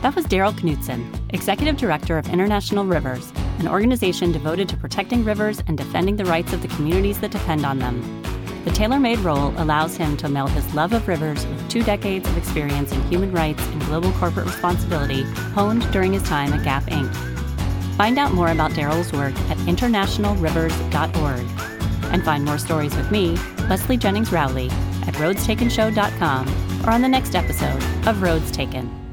That 0.02 0.14
was 0.14 0.26
Daryl 0.26 0.52
Knudsen, 0.52 1.10
Executive 1.30 1.78
Director 1.78 2.18
of 2.18 2.28
International 2.28 2.84
Rivers, 2.84 3.32
an 3.60 3.68
organization 3.68 4.30
devoted 4.30 4.68
to 4.68 4.76
protecting 4.76 5.24
rivers 5.24 5.62
and 5.66 5.78
defending 5.78 6.16
the 6.16 6.26
rights 6.26 6.52
of 6.52 6.60
the 6.60 6.68
communities 6.68 7.18
that 7.20 7.30
depend 7.30 7.64
on 7.64 7.78
them. 7.78 8.22
The 8.64 8.70
tailor 8.70 8.98
made 8.98 9.18
role 9.18 9.52
allows 9.58 9.96
him 9.96 10.16
to 10.16 10.28
meld 10.28 10.50
his 10.50 10.74
love 10.74 10.94
of 10.94 11.06
rivers 11.06 11.46
with 11.46 11.68
two 11.68 11.82
decades 11.82 12.26
of 12.26 12.36
experience 12.38 12.92
in 12.92 13.02
human 13.02 13.30
rights 13.30 13.62
and 13.66 13.80
global 13.82 14.10
corporate 14.12 14.46
responsibility 14.46 15.22
honed 15.52 15.90
during 15.92 16.14
his 16.14 16.22
time 16.22 16.52
at 16.54 16.64
Gap 16.64 16.84
Inc. 16.84 17.14
Find 17.96 18.18
out 18.18 18.32
more 18.32 18.50
about 18.50 18.70
Daryl's 18.72 19.12
work 19.12 19.34
at 19.50 19.58
internationalrivers.org 19.58 21.46
and 22.12 22.24
find 22.24 22.44
more 22.44 22.58
stories 22.58 22.96
with 22.96 23.10
me, 23.10 23.36
Leslie 23.68 23.98
Jennings 23.98 24.32
Rowley, 24.32 24.70
at 25.06 25.14
roadstakenshow.com 25.14 26.84
or 26.86 26.90
on 26.90 27.02
the 27.02 27.08
next 27.08 27.34
episode 27.34 27.82
of 28.06 28.22
Roads 28.22 28.50
Taken. 28.50 29.03